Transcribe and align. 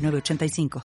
985. 0.00 0.89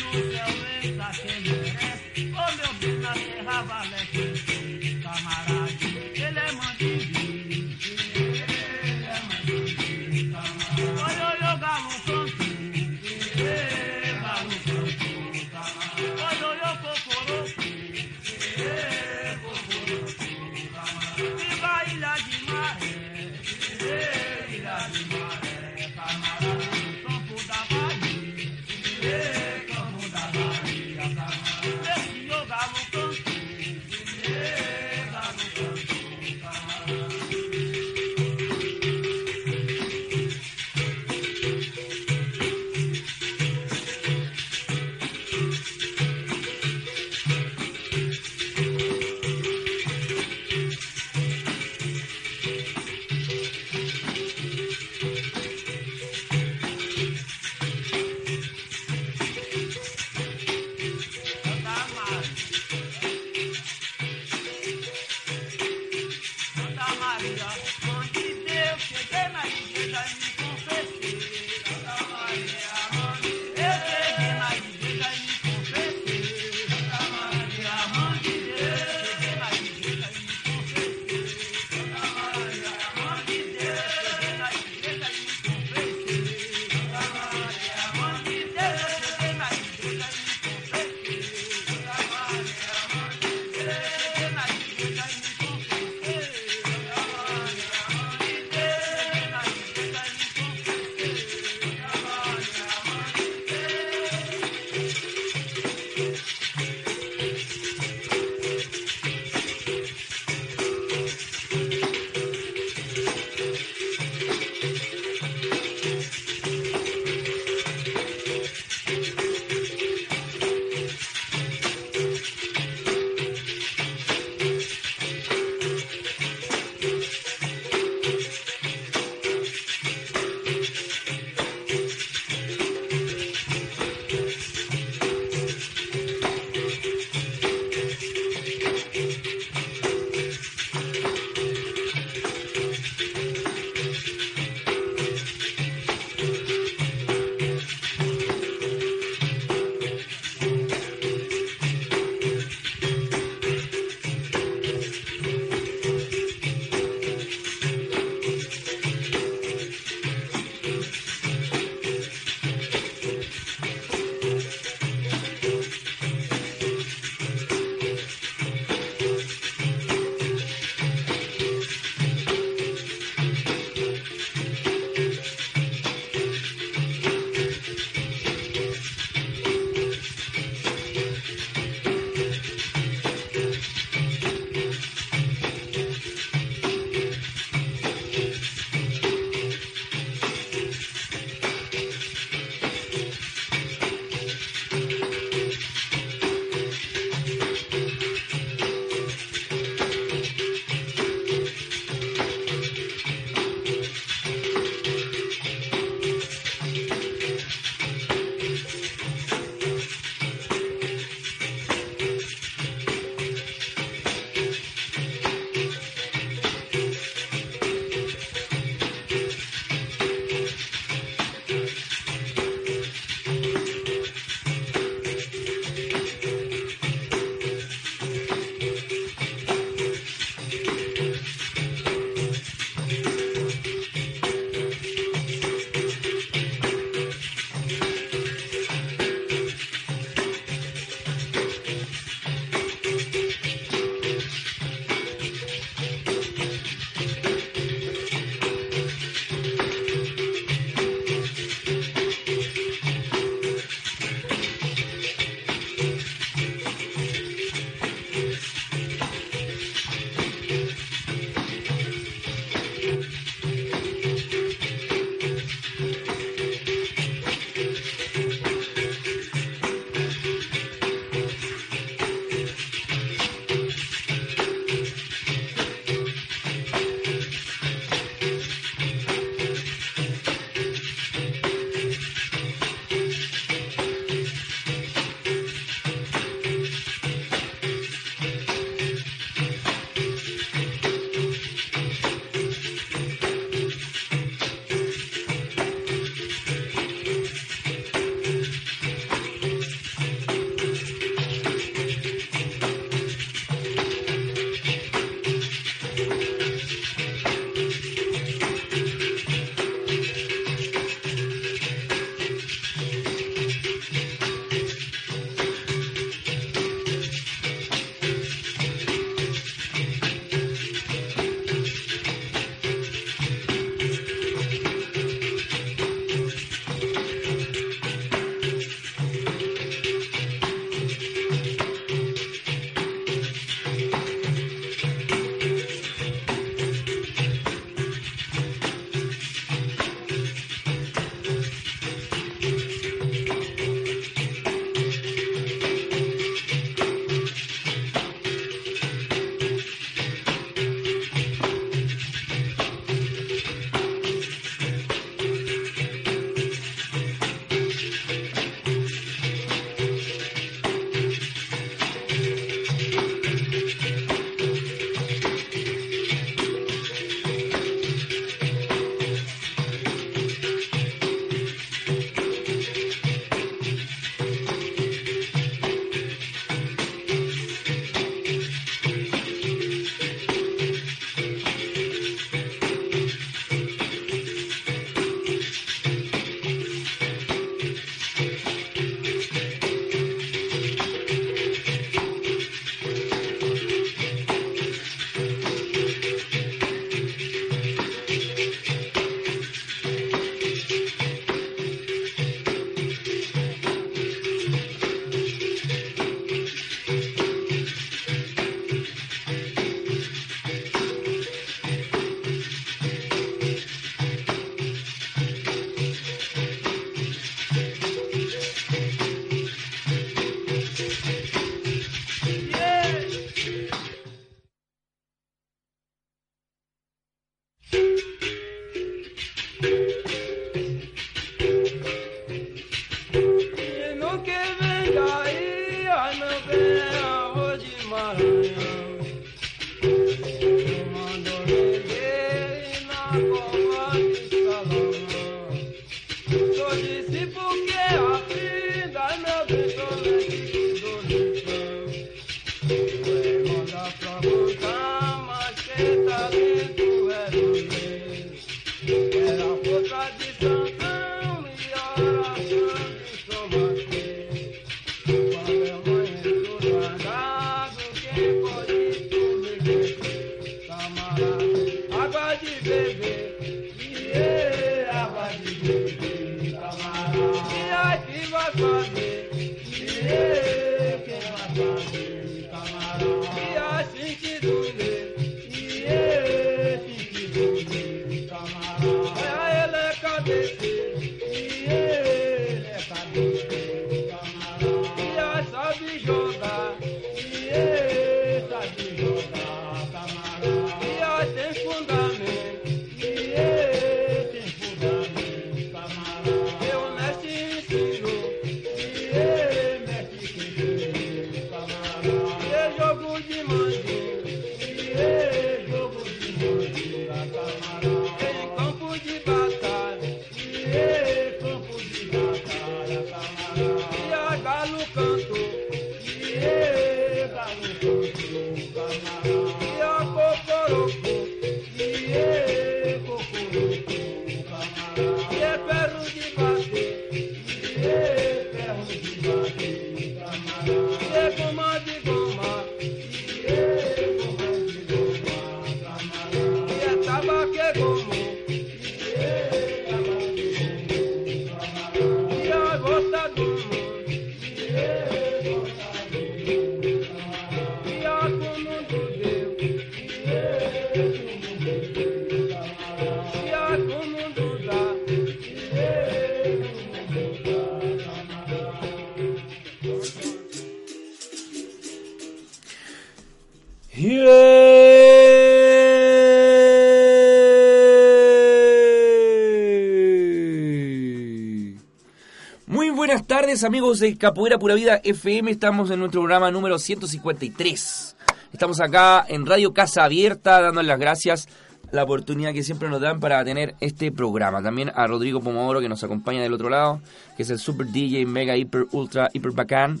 Amigos 583.64 584.00
de 584.00 584.16
Capoeira 584.18 584.58
Pura 584.58 584.74
Vida 584.74 585.00
FM, 585.02 585.50
estamos 585.50 585.90
en 585.90 585.98
nuestro 585.98 586.20
programa 586.20 586.50
número 586.50 586.78
153. 586.78 588.16
Estamos 588.52 588.80
acá 588.80 589.24
en 589.26 589.46
Radio 589.46 589.72
Casa 589.72 590.04
Abierta 590.04 590.60
dando 590.60 590.82
las 590.82 590.98
gracias 590.98 591.48
la 591.90 592.04
oportunidad 592.04 592.52
que 592.52 592.62
siempre 592.62 592.90
nos 592.90 593.00
dan 593.00 593.20
para 593.20 593.42
tener 593.42 593.74
este 593.80 594.12
programa. 594.12 594.62
También 594.62 594.92
a 594.94 595.06
Rodrigo 595.06 595.40
Pomodoro 595.40 595.80
que 595.80 595.88
nos 595.88 596.04
acompaña 596.04 596.42
del 596.42 596.52
otro 596.52 596.68
lado, 596.68 597.00
que 597.36 597.44
es 597.44 597.50
el 597.50 597.58
super 597.58 597.86
DJ 597.86 598.26
mega 598.26 598.54
hiper 598.56 598.86
ultra 598.92 599.30
hiper 599.32 599.52
bacán, 599.52 600.00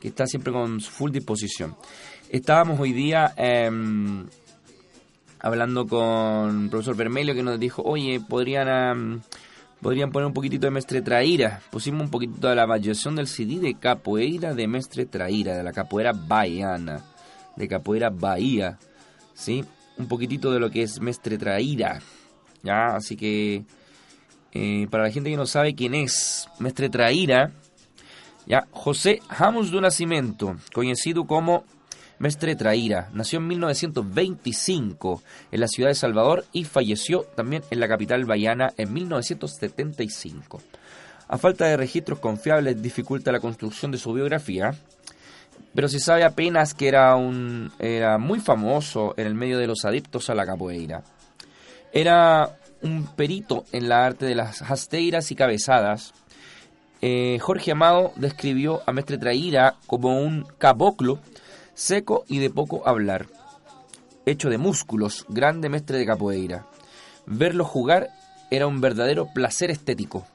que 0.00 0.08
está 0.08 0.26
siempre 0.26 0.52
con 0.52 0.80
su 0.80 0.90
full 0.90 1.10
disposición. 1.10 1.76
Estábamos 2.30 2.80
hoy 2.80 2.92
día 2.92 3.34
em, 3.36 4.26
hablando 5.38 5.86
con 5.86 6.64
el 6.64 6.70
profesor 6.70 6.96
Vermelio 6.96 7.34
que 7.34 7.42
nos 7.42 7.60
dijo, 7.60 7.82
oye, 7.82 8.20
podrían, 8.26 9.22
podrían 9.82 10.12
poner 10.12 10.28
un 10.28 10.32
poquitito 10.32 10.66
de 10.66 10.70
Mestre 10.70 11.02
Traíra. 11.02 11.60
Pusimos 11.70 12.02
un 12.02 12.10
poquitito 12.10 12.48
de 12.48 12.54
la 12.54 12.66
variación 12.66 13.16
del 13.16 13.26
CD 13.26 13.58
de 13.58 13.74
Capoeira 13.74 14.54
de 14.54 14.68
Mestre 14.68 15.04
Traíra, 15.06 15.56
de 15.56 15.64
la 15.64 15.72
capoeira 15.72 16.12
baiana, 16.12 17.04
de 17.56 17.68
capoeira 17.68 18.08
Bahía, 18.08 18.78
¿sí? 19.34 19.64
Un 19.98 20.06
poquitito 20.06 20.52
de 20.52 20.60
lo 20.60 20.70
que 20.70 20.82
es 20.82 21.00
Mestre 21.00 21.36
Traíra, 21.36 22.00
¿ya? 22.62 22.94
Así 22.94 23.16
que, 23.16 23.64
eh, 24.52 24.86
para 24.88 25.04
la 25.04 25.10
gente 25.10 25.30
que 25.30 25.36
no 25.36 25.46
sabe 25.46 25.74
quién 25.74 25.94
es 25.94 26.48
Mestre 26.60 26.88
Traíra, 26.88 27.50
ya, 28.46 28.66
José 28.70 29.20
Ramos 29.28 29.70
do 29.70 29.80
Nascimento, 29.80 30.56
conocido 30.72 31.26
como 31.26 31.64
Mestre 32.22 32.54
Traíra 32.54 33.08
nació 33.12 33.40
en 33.40 33.48
1925 33.48 35.22
en 35.50 35.60
la 35.60 35.66
ciudad 35.66 35.90
de 35.90 35.96
Salvador 35.96 36.44
y 36.52 36.62
falleció 36.62 37.22
también 37.34 37.64
en 37.72 37.80
la 37.80 37.88
capital 37.88 38.24
baiana 38.26 38.72
en 38.76 38.92
1975. 38.92 40.62
A 41.26 41.36
falta 41.36 41.66
de 41.66 41.76
registros 41.76 42.20
confiables 42.20 42.80
dificulta 42.80 43.32
la 43.32 43.40
construcción 43.40 43.90
de 43.90 43.98
su 43.98 44.12
biografía, 44.12 44.72
pero 45.74 45.88
se 45.88 45.98
sabe 45.98 46.22
apenas 46.22 46.74
que 46.74 46.86
era, 46.86 47.16
un, 47.16 47.72
era 47.80 48.18
muy 48.18 48.38
famoso 48.38 49.14
en 49.16 49.26
el 49.26 49.34
medio 49.34 49.58
de 49.58 49.66
los 49.66 49.84
adeptos 49.84 50.30
a 50.30 50.36
la 50.36 50.46
capoeira. 50.46 51.02
Era 51.92 52.56
un 52.82 53.04
perito 53.16 53.64
en 53.72 53.88
la 53.88 54.06
arte 54.06 54.26
de 54.26 54.36
las 54.36 54.62
hasteiras 54.62 55.32
y 55.32 55.34
cabezadas. 55.34 56.14
Eh, 57.00 57.38
Jorge 57.40 57.72
Amado 57.72 58.12
describió 58.14 58.80
a 58.86 58.92
Mestre 58.92 59.18
Traíra 59.18 59.74
como 59.88 60.20
un 60.20 60.46
caboclo 60.58 61.18
seco 61.74 62.24
y 62.28 62.38
de 62.38 62.50
poco 62.50 62.86
hablar, 62.86 63.26
hecho 64.26 64.50
de 64.50 64.58
músculos, 64.58 65.26
grande 65.28 65.68
mestre 65.68 65.98
de 65.98 66.06
capoeira. 66.06 66.66
Verlo 67.26 67.64
jugar 67.64 68.10
era 68.50 68.66
un 68.66 68.80
verdadero 68.80 69.28
placer 69.32 69.70
estético. 69.70 70.26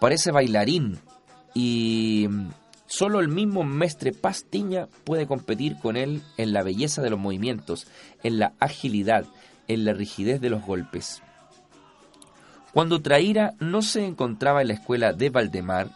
Parece 0.00 0.30
bailarín 0.30 0.98
y 1.54 2.28
solo 2.86 3.20
el 3.20 3.28
mismo 3.28 3.64
mestre 3.64 4.12
Pastiña 4.12 4.88
puede 5.04 5.26
competir 5.26 5.78
con 5.78 5.96
él 5.96 6.22
en 6.36 6.52
la 6.52 6.62
belleza 6.62 7.02
de 7.02 7.10
los 7.10 7.18
movimientos, 7.18 7.86
en 8.22 8.38
la 8.38 8.52
agilidad, 8.60 9.26
en 9.66 9.84
la 9.84 9.92
rigidez 9.92 10.40
de 10.40 10.50
los 10.50 10.64
golpes. 10.64 11.22
Cuando 12.72 13.00
Traíra 13.00 13.54
no 13.60 13.82
se 13.82 14.04
encontraba 14.04 14.62
en 14.62 14.68
la 14.68 14.74
escuela 14.74 15.12
de 15.12 15.30
Valdemar, 15.30 15.90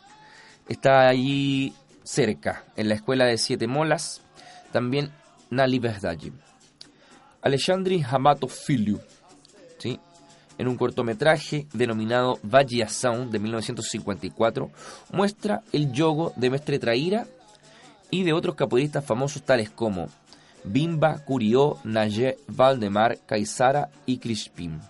estaba 0.69 1.09
allí 1.09 1.75
cerca, 2.05 2.65
en 2.77 2.89
la 2.89 2.95
escuela 2.95 3.25
de 3.27 3.39
Siete 3.39 3.67
Molas, 3.67 4.23
también 4.73 5.11
na 5.51 5.67
liberdade. 5.67 6.33
Alexandre 7.43 8.03
Hamato 8.09 8.49
¿sí? 8.49 10.01
en 10.59 10.69
un 10.69 10.77
cortometraje 10.77 11.67
denominado 11.73 12.39
Variação 12.43 13.29
de 13.29 13.39
1954, 13.39 14.71
muestra 15.13 15.63
el 15.73 15.93
yogo 15.93 16.33
de 16.37 16.51
Mestre 16.51 16.79
Traíra 16.79 17.27
y 18.11 18.23
de 18.23 18.33
otros 18.33 18.55
capoeiristas 18.55 19.05
famosos 19.05 19.43
tales 19.43 19.71
como 19.71 20.09
Bimba, 20.65 21.19
Curió, 21.25 21.79
Nayé, 21.85 22.39
Valdemar, 22.47 23.19
Caizara 23.27 23.91
y 24.07 24.19
Crispin. 24.19 24.81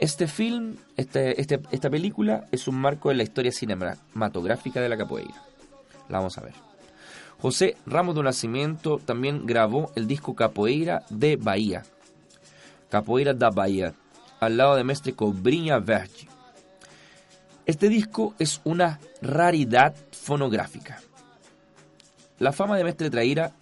Este 0.00 0.26
film, 0.26 0.76
este, 0.96 1.40
este, 1.40 1.60
esta 1.70 1.90
película, 1.90 2.48
es 2.50 2.66
un 2.66 2.76
marco 2.76 3.10
en 3.10 3.18
la 3.18 3.22
historia 3.22 3.52
cinematográfica 3.52 4.80
de 4.80 4.88
la 4.88 4.96
capoeira. 4.96 5.51
La 6.08 6.18
vamos 6.18 6.38
a 6.38 6.42
ver. 6.42 6.54
José 7.38 7.76
Ramos 7.86 8.14
de 8.14 8.22
Nacimiento 8.22 8.98
también 8.98 9.46
grabó 9.46 9.90
el 9.96 10.06
disco 10.06 10.34
Capoeira 10.34 11.04
de 11.10 11.36
Bahía. 11.36 11.82
Capoeira 12.88 13.34
da 13.34 13.50
Bahía, 13.50 13.94
al 14.38 14.56
lado 14.56 14.76
de 14.76 14.84
Mestre 14.84 15.14
Cobrinha 15.14 15.78
Verde. 15.78 16.28
Este 17.64 17.88
disco 17.88 18.34
es 18.38 18.60
una 18.64 19.00
raridad 19.20 19.94
fonográfica. 20.12 21.00
La 22.38 22.52
fama 22.52 22.76
de 22.76 22.84
Mestre 22.84 23.08
Traíra 23.08 23.52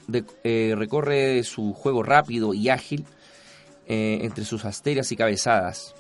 eh, 0.43 0.75
recorre 0.77 1.43
su 1.45 1.75
juego 1.75 2.03
rápido 2.03 2.55
y 2.55 2.71
ágil 2.71 3.05
eh, 3.87 4.21
entre 4.23 4.45
sus 4.45 4.65
asterias 4.65 5.13
y 5.13 5.17
cabezadas. 5.17 5.95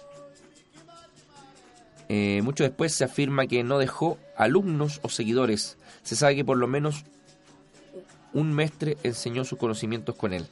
Eh, 2.08 2.40
mucho 2.42 2.64
después 2.64 2.94
se 2.94 3.04
afirma 3.04 3.46
que 3.46 3.62
no 3.62 3.78
dejó 3.78 4.18
alumnos 4.36 4.98
o 5.02 5.08
seguidores 5.08 5.76
se 6.02 6.16
sabe 6.16 6.36
que 6.36 6.44
por 6.44 6.56
lo 6.56 6.66
menos 6.66 7.04
un 8.32 8.52
mestre 8.52 8.96
enseñó 9.02 9.44
sus 9.44 9.58
conocimientos 9.58 10.14
con 10.16 10.32
él. 10.32 10.46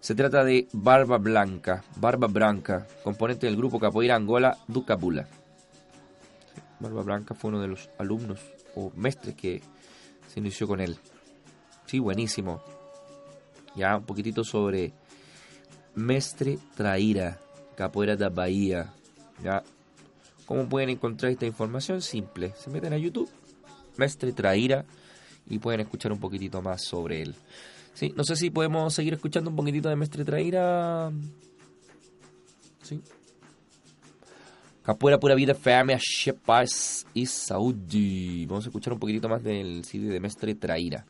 Se 0.00 0.14
trata 0.14 0.44
de 0.44 0.68
Barba 0.72 1.18
Blanca, 1.18 1.82
Barba 1.96 2.28
Branca, 2.28 2.86
componente 3.02 3.46
del 3.46 3.56
grupo 3.56 3.80
capoeira 3.80 4.14
Angola 4.14 4.56
Ducapula. 4.68 5.26
Barba 6.78 7.02
Blanca 7.02 7.34
fue 7.34 7.50
uno 7.50 7.60
de 7.60 7.68
los 7.68 7.90
alumnos 7.98 8.40
o 8.74 8.92
mestres 8.94 9.34
que 9.34 9.62
se 10.28 10.40
inició 10.40 10.66
con 10.66 10.80
él. 10.80 10.96
Sí, 11.86 11.98
buenísimo. 11.98 12.62
Ya 13.74 13.96
un 13.96 14.04
poquitito 14.04 14.44
sobre 14.44 14.92
Mestre 15.94 16.58
Traíra, 16.76 17.38
capoeira 17.74 18.16
da 18.16 18.28
Bahía. 18.28 18.92
Ya. 19.42 19.62
¿Cómo 20.44 20.68
pueden 20.68 20.90
encontrar 20.90 21.32
esta 21.32 21.46
información? 21.46 22.00
Simple. 22.00 22.52
Se 22.56 22.70
meten 22.70 22.92
a 22.92 22.98
YouTube 22.98 23.30
Mestre 23.98 24.32
Traíra 24.32 24.84
y 25.48 25.58
pueden 25.58 25.80
escuchar 25.80 26.12
un 26.12 26.18
poquitito 26.18 26.62
más 26.62 26.82
sobre 26.82 27.22
él. 27.22 27.34
Sí, 27.94 28.12
no 28.16 28.24
sé 28.24 28.36
si 28.36 28.50
podemos 28.50 28.92
seguir 28.92 29.14
escuchando 29.14 29.50
un 29.50 29.56
poquitito 29.56 29.88
de 29.88 29.96
Mestre 29.96 30.24
Traíra. 30.24 31.10
Sí. 32.82 33.00
Capoeira 34.82 35.18
Pura 35.18 35.34
Vida, 35.34 35.54
Fêmea, 35.54 35.98
Paz 36.44 37.06
y 37.12 37.26
Saúde. 37.26 38.46
Vamos 38.46 38.66
a 38.66 38.68
escuchar 38.68 38.92
un 38.92 39.00
poquitito 39.00 39.28
más 39.28 39.42
del 39.42 39.84
CD 39.84 40.08
de 40.08 40.20
Mestre 40.20 40.54
Traíra. 40.54 41.04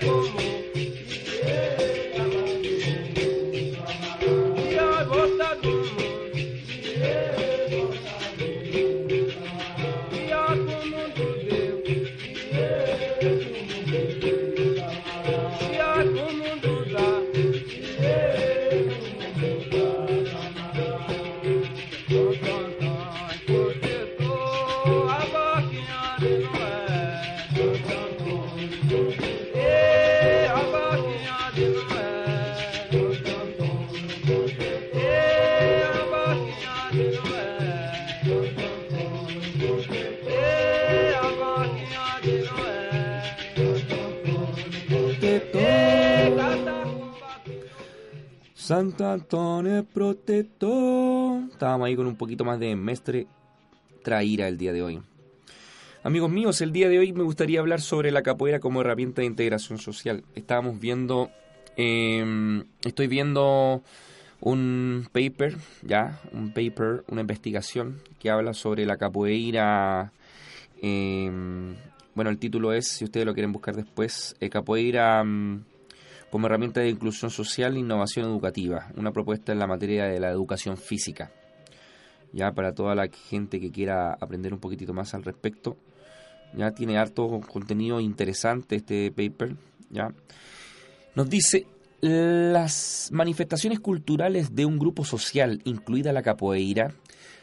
Hey, 0.00 0.57
Santa 48.68 49.14
Antonio 49.14 49.82
protector. 49.82 51.40
Estábamos 51.50 51.86
ahí 51.86 51.96
con 51.96 52.06
un 52.06 52.16
poquito 52.16 52.44
más 52.44 52.60
de 52.60 52.76
mestre 52.76 53.26
traíra 54.02 54.46
el 54.46 54.58
día 54.58 54.74
de 54.74 54.82
hoy. 54.82 55.00
Amigos 56.02 56.30
míos, 56.30 56.60
el 56.60 56.70
día 56.70 56.90
de 56.90 56.98
hoy 56.98 57.14
me 57.14 57.22
gustaría 57.22 57.60
hablar 57.60 57.80
sobre 57.80 58.10
la 58.10 58.22
capoeira 58.22 58.60
como 58.60 58.82
herramienta 58.82 59.22
de 59.22 59.26
integración 59.26 59.78
social. 59.78 60.22
Estábamos 60.34 60.78
viendo, 60.78 61.30
em, 61.78 62.64
estoy 62.84 63.06
viendo 63.06 63.80
un 64.42 65.08
paper, 65.12 65.56
ya, 65.80 66.20
un 66.32 66.52
paper, 66.52 67.04
una 67.08 67.22
investigación 67.22 68.02
que 68.18 68.28
habla 68.28 68.52
sobre 68.52 68.84
la 68.84 68.98
capoeira. 68.98 70.12
Em, 70.82 71.74
bueno, 72.14 72.30
el 72.30 72.36
título 72.36 72.74
es, 72.74 72.86
si 72.88 73.06
ustedes 73.06 73.24
lo 73.24 73.32
quieren 73.32 73.50
buscar 73.50 73.74
después, 73.74 74.36
eh, 74.40 74.50
capoeira. 74.50 75.22
Em, 75.22 75.62
como 76.30 76.46
herramienta 76.46 76.80
de 76.80 76.90
inclusión 76.90 77.30
social 77.30 77.76
e 77.76 77.80
innovación 77.80 78.26
educativa, 78.26 78.88
una 78.96 79.12
propuesta 79.12 79.52
en 79.52 79.58
la 79.58 79.66
materia 79.66 80.04
de 80.04 80.20
la 80.20 80.30
educación 80.30 80.76
física. 80.76 81.30
Ya 82.32 82.52
para 82.52 82.74
toda 82.74 82.94
la 82.94 83.08
gente 83.08 83.60
que 83.60 83.70
quiera 83.70 84.12
aprender 84.20 84.52
un 84.52 84.60
poquitito 84.60 84.92
más 84.92 85.14
al 85.14 85.24
respecto, 85.24 85.76
ya 86.54 86.72
tiene 86.72 86.98
harto 86.98 87.40
contenido 87.40 88.00
interesante 88.00 88.76
este 88.76 89.10
paper, 89.10 89.56
ya. 89.90 90.12
Nos 91.14 91.28
dice 91.28 91.66
las 92.00 93.08
manifestaciones 93.12 93.80
culturales 93.80 94.54
de 94.54 94.66
un 94.66 94.78
grupo 94.78 95.04
social, 95.04 95.60
incluida 95.64 96.12
la 96.12 96.22
capoeira, 96.22 96.94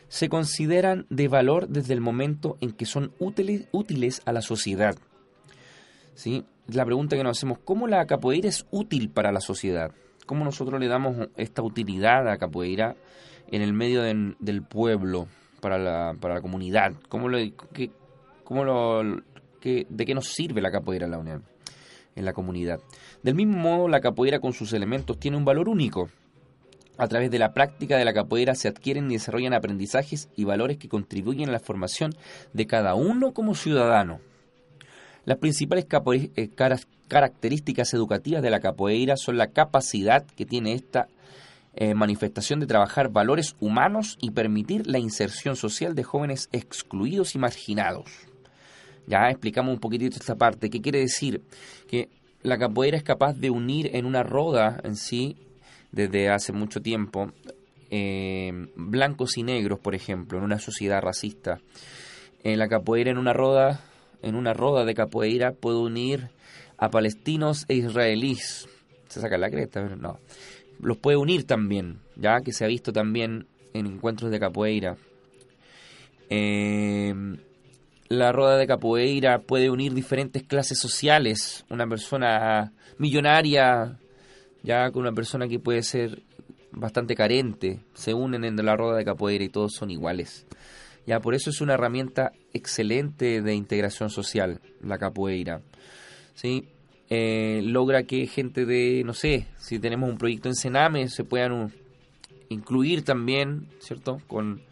se 0.08 0.30
consideran 0.30 1.08
de 1.10 1.28
valor 1.28 1.68
desde 1.68 1.94
el 1.94 2.02
momento 2.02 2.58
en 2.62 2.72
que 2.72 2.86
son 2.86 3.12
útiles, 3.20 3.68
útiles 3.72 4.22
a 4.26 4.32
la 4.32 4.42
sociedad. 4.42 4.96
¿Sí? 6.14 6.46
La 6.68 6.86
pregunta 6.86 7.16
que 7.16 7.24
nos 7.24 7.38
hacemos, 7.38 7.60
¿cómo 7.64 7.88
la 7.88 8.06
capoeira 8.06 8.50
es 8.50 8.66
útil 8.72 9.10
para 9.10 9.32
la 9.32 9.40
sociedad? 9.40 9.92
¿Cómo 10.26 10.44
nosotros 10.44 10.80
le 10.80 10.88
damos 10.88 11.30
esta 11.38 11.62
utilidad 11.62 12.28
a 12.28 12.38
capoeira 12.38 12.96
en 13.52 13.62
el 13.62 13.74
medio 13.74 14.02
del 14.02 14.64
pueblo, 14.64 15.28
para 15.62 15.78
la, 15.78 16.16
para 16.20 16.36
la 16.36 16.42
comunidad? 16.42 16.94
¿Cómo 17.10 17.30
lo, 17.30 17.38
cómo 18.44 18.64
lo, 18.64 19.04
¿De 19.62 20.06
qué 20.06 20.14
nos 20.14 20.28
sirve 20.28 20.62
la 20.62 20.72
capoeira 20.72 21.06
en 21.06 21.12
la 21.12 21.20
unión, 21.20 21.44
en 22.16 22.26
la 22.26 22.34
comunidad? 22.34 22.80
Del 23.24 23.36
mismo 23.36 23.58
modo, 23.58 23.88
la 23.88 24.00
capoeira 24.00 24.40
con 24.40 24.54
sus 24.54 24.74
elementos 24.74 25.20
tiene 25.20 25.38
un 25.38 25.46
valor 25.46 25.70
único. 25.70 26.10
A 26.98 27.08
través 27.08 27.30
de 27.30 27.40
la 27.40 27.54
práctica 27.54 27.98
de 27.98 28.06
la 28.06 28.14
capoeira 28.14 28.56
se 28.56 28.68
adquieren 28.68 29.10
y 29.12 29.16
desarrollan 29.16 29.54
aprendizajes 29.54 30.30
y 30.36 30.46
valores 30.46 30.78
que 30.78 30.88
contribuyen 30.88 31.50
a 31.50 31.54
la 31.54 31.60
formación 31.60 32.16
de 32.54 32.68
cada 32.68 32.96
uno 32.96 33.34
como 33.34 33.54
ciudadano. 33.54 34.22
Las 35.26 35.40
principales 35.40 35.88
eh, 36.36 36.50
características 37.08 37.94
educativas 37.94 38.44
de 38.44 38.52
la 38.52 38.60
capoeira 38.60 39.18
son 39.18 39.38
la 39.38 39.48
capacidad 39.48 40.26
que 40.26 40.46
tiene 40.46 40.74
esta 40.74 41.08
eh, 41.74 41.94
manifestación 41.94 42.60
de 42.60 42.68
trabajar 42.68 43.10
valores 43.10 43.56
humanos 43.60 44.18
y 44.22 44.32
permitir 44.32 44.88
la 44.88 45.00
inserción 45.00 45.56
social 45.56 45.96
de 45.96 46.04
jóvenes 46.04 46.48
excluidos 46.52 47.36
y 47.36 47.40
marginados. 47.40 48.06
Ya 49.08 49.30
explicamos 49.30 49.74
un 49.74 49.80
poquitito 49.80 50.18
esta 50.18 50.36
parte. 50.36 50.70
¿Qué 50.70 50.82
quiere 50.82 51.00
decir? 51.00 51.42
Que 51.90 52.10
la 52.44 52.58
capoeira 52.58 52.96
es 52.96 53.04
capaz 53.04 53.34
de 53.34 53.50
unir 53.50 53.96
en 53.96 54.06
una 54.06 54.24
roda 54.24 54.80
en 54.84 54.96
sí, 54.96 55.38
desde 55.92 56.30
hace 56.30 56.54
mucho 56.54 56.82
tiempo, 56.82 57.32
eh, 57.90 58.52
blancos 58.76 59.38
y 59.38 59.44
negros, 59.44 59.80
por 59.80 59.96
ejemplo, 59.96 60.38
en 60.38 60.44
una 60.44 60.60
sociedad 60.60 61.02
racista. 61.02 61.60
En 62.44 62.60
la 62.60 62.68
capoeira 62.68 63.12
en 63.12 63.18
una 63.18 63.34
roda 63.34 63.82
en 64.22 64.36
una 64.36 64.54
roda 64.54 64.86
de 64.86 64.94
capoeira 64.94 65.52
puede 65.52 65.78
unir 65.78 66.30
a 66.78 66.90
palestinos 66.90 67.66
e 67.68 67.76
israelíes. 67.76 68.68
Se 69.08 69.22
saca 69.22 69.38
la 69.38 69.50
cresta, 69.50 69.82
pero 69.82 69.96
no. 69.96 70.20
Los 70.80 70.98
puede 70.98 71.18
unir 71.18 71.46
también, 71.46 72.00
ya 72.16 72.42
que 72.42 72.52
se 72.52 72.66
ha 72.66 72.68
visto 72.68 72.92
también 72.92 73.48
en 73.74 73.86
encuentros 73.86 74.32
de 74.32 74.40
capoeira. 74.40 74.98
Em, 76.30 77.38
la 78.10 78.32
roda 78.32 78.58
de 78.58 78.68
capoeira 78.68 79.40
puede 79.40 79.70
unir 79.70 79.94
diferentes 79.94 80.44
clases 80.44 80.80
sociales. 80.80 81.66
Una 81.70 81.88
persona 81.88 82.74
millonaria, 82.98 83.98
ya 84.64 84.92
con 84.92 85.04
una 85.04 85.14
persona 85.14 85.48
que 85.48 85.60
puede 85.60 85.84
ser 85.84 86.24
bastante 86.72 87.16
carente, 87.16 87.80
se 87.94 88.14
unen 88.14 88.44
en 88.44 88.58
la 88.58 88.76
roda 88.76 88.98
de 88.98 89.06
capoeira 89.06 89.44
y 89.44 89.50
todos 89.50 89.74
son 89.74 89.92
iguales. 89.92 90.46
Ya, 91.06 91.20
por 91.20 91.36
eso 91.36 91.50
es 91.50 91.62
una 91.62 91.76
herramienta 91.76 92.32
excelente 92.54 93.42
de 93.42 93.54
integración 93.54 94.10
social, 94.10 94.60
la 94.82 94.98
capoeira. 94.98 95.62
¿Sí? 96.34 96.68
Eh, 97.10 97.62
logra 97.64 98.04
que 98.04 98.26
gente 98.26 98.66
de, 98.66 99.04
no 99.06 99.14
sé, 99.14 99.48
si 99.58 99.78
tenemos 99.80 100.10
un 100.10 100.18
proyecto 100.18 100.50
en 100.50 100.56
Sename, 100.56 101.08
se 101.08 101.24
puedan 101.24 101.72
incluir 102.50 103.04
también, 103.04 103.68
¿cierto? 103.80 104.20
Con, 104.28 104.64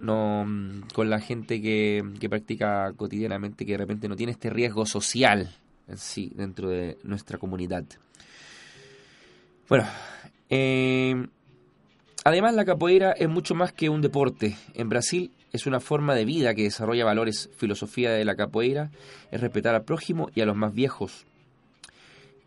no, 0.00 0.46
con 0.94 1.10
la 1.10 1.20
gente 1.20 1.60
que, 1.60 2.02
que 2.18 2.28
practica 2.30 2.92
cotidianamente, 2.96 3.66
que 3.66 3.72
de 3.72 3.78
repente 3.78 4.08
no 4.08 4.16
tiene 4.16 4.32
este 4.32 4.48
riesgo 4.48 4.86
social 4.86 5.54
en 5.88 5.98
sí 5.98 6.32
dentro 6.34 6.70
de 6.70 6.98
nuestra 7.02 7.38
comunidad. 7.38 7.84
Bueno, 9.68 9.86
eh, 10.48 11.26
Además, 12.28 12.54
la 12.54 12.66
capoeira 12.66 13.12
es 13.12 13.26
mucho 13.26 13.54
más 13.54 13.72
que 13.72 13.88
un 13.88 14.02
deporte. 14.02 14.54
En 14.74 14.90
Brasil 14.90 15.32
es 15.50 15.66
una 15.66 15.80
forma 15.80 16.14
de 16.14 16.26
vida 16.26 16.54
que 16.54 16.64
desarrolla 16.64 17.06
valores. 17.06 17.48
Filosofía 17.56 18.10
de 18.10 18.22
la 18.26 18.36
capoeira 18.36 18.90
es 19.30 19.40
respetar 19.40 19.74
al 19.74 19.84
prójimo 19.84 20.28
y 20.34 20.42
a 20.42 20.44
los 20.44 20.54
más 20.54 20.74
viejos, 20.74 21.24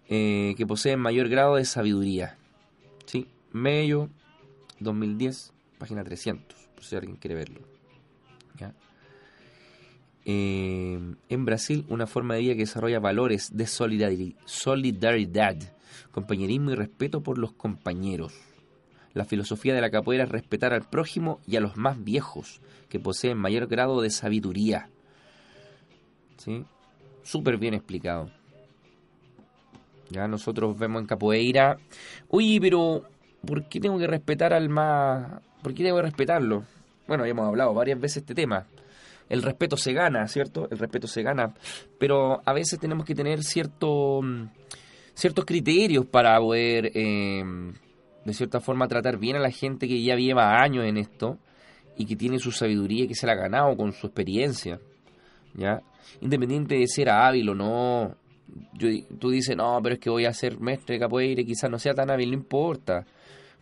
eh, 0.07 0.53
que 0.55 0.67
poseen 0.67 0.99
mayor 0.99 1.29
grado 1.29 1.55
de 1.55 1.65
sabiduría. 1.65 2.37
¿Sí? 3.07 3.27
Medio 3.53 4.11
2010, 4.81 5.51
página 5.79 6.03
300, 6.03 6.59
por 6.75 6.83
si 6.83 6.95
alguien 6.95 7.15
quiere 7.15 7.37
verlo. 7.37 7.61
Eh, 10.25 10.99
en 11.29 11.45
Brasil, 11.45 11.87
una 11.89 12.05
forma 12.05 12.35
de 12.35 12.41
vida 12.41 12.53
que 12.53 12.59
desarrolla 12.59 12.99
valores 12.99 13.49
de 13.57 13.65
solidaridad, 13.65 15.57
compañerismo 16.11 16.69
y 16.69 16.75
respeto 16.75 17.21
por 17.21 17.39
los 17.39 17.53
compañeros. 17.53 18.50
La 19.13 19.25
filosofía 19.25 19.73
de 19.73 19.81
la 19.81 19.89
capoeira 19.89 20.23
es 20.23 20.29
respetar 20.29 20.73
al 20.73 20.87
prójimo 20.87 21.39
y 21.45 21.57
a 21.57 21.61
los 21.61 21.75
más 21.75 22.01
viejos, 22.03 22.61
que 22.89 22.99
poseen 22.99 23.37
mayor 23.37 23.67
grado 23.67 24.01
de 24.01 24.09
sabiduría. 24.09 24.89
¿Sí? 26.37 26.63
Súper 27.23 27.57
bien 27.57 27.73
explicado. 27.73 28.31
Ya 30.09 30.27
nosotros 30.27 30.77
vemos 30.77 31.01
en 31.01 31.07
capoeira, 31.07 31.77
oye, 32.29 32.59
pero 32.59 33.03
¿por 33.45 33.67
qué 33.67 33.79
tengo 33.79 33.97
que 33.97 34.07
respetar 34.07 34.53
al 34.53 34.69
más... 34.69 35.41
¿Por 35.61 35.73
qué 35.73 35.83
tengo 35.83 35.97
que 35.97 36.03
respetarlo? 36.03 36.63
Bueno, 37.07 37.25
ya 37.25 37.31
hemos 37.31 37.47
hablado 37.47 37.73
varias 37.73 37.99
veces 37.99 38.17
este 38.17 38.33
tema. 38.33 38.65
El 39.29 39.41
respeto 39.41 39.77
se 39.77 39.93
gana, 39.93 40.27
¿cierto? 40.27 40.67
El 40.69 40.77
respeto 40.77 41.07
se 41.07 41.23
gana. 41.23 41.53
Pero 41.97 42.41
a 42.43 42.53
veces 42.53 42.79
tenemos 42.79 43.05
que 43.05 43.15
tener 43.15 43.43
cierto, 43.43 44.21
mm, 44.21 44.49
ciertos 45.13 45.45
criterios 45.45 46.05
para 46.05 46.37
poder, 46.39 46.91
eh, 46.93 47.43
de 48.25 48.33
cierta 48.33 48.59
forma, 48.59 48.87
tratar 48.87 49.17
bien 49.17 49.35
a 49.35 49.39
la 49.39 49.51
gente 49.51 49.87
que 49.87 50.01
ya 50.01 50.15
lleva 50.15 50.61
años 50.61 50.85
en 50.85 50.97
esto 50.97 51.37
y 51.97 52.05
que 52.05 52.15
tiene 52.15 52.39
su 52.39 52.51
sabiduría 52.51 53.07
que 53.07 53.15
se 53.15 53.25
la 53.25 53.33
ha 53.33 53.35
ganado 53.35 53.75
con 53.75 53.91
su 53.93 54.07
experiencia. 54.07 54.79
¿Ya? 55.53 55.81
Independiente 56.21 56.75
de 56.75 56.87
ser 56.87 57.09
hábil 57.09 57.49
o 57.49 57.55
no, 57.55 58.15
yo, 58.73 58.89
tú 59.19 59.29
dices, 59.29 59.55
no, 59.55 59.79
pero 59.81 59.95
es 59.95 59.99
que 59.99 60.09
voy 60.09 60.25
a 60.25 60.33
ser 60.33 60.59
maestro 60.59 60.93
de 60.93 60.99
capoeira 60.99 61.41
y 61.41 61.45
quizás 61.45 61.69
no 61.69 61.79
sea 61.79 61.93
tan 61.93 62.09
hábil, 62.09 62.29
no 62.29 62.37
importa. 62.37 63.05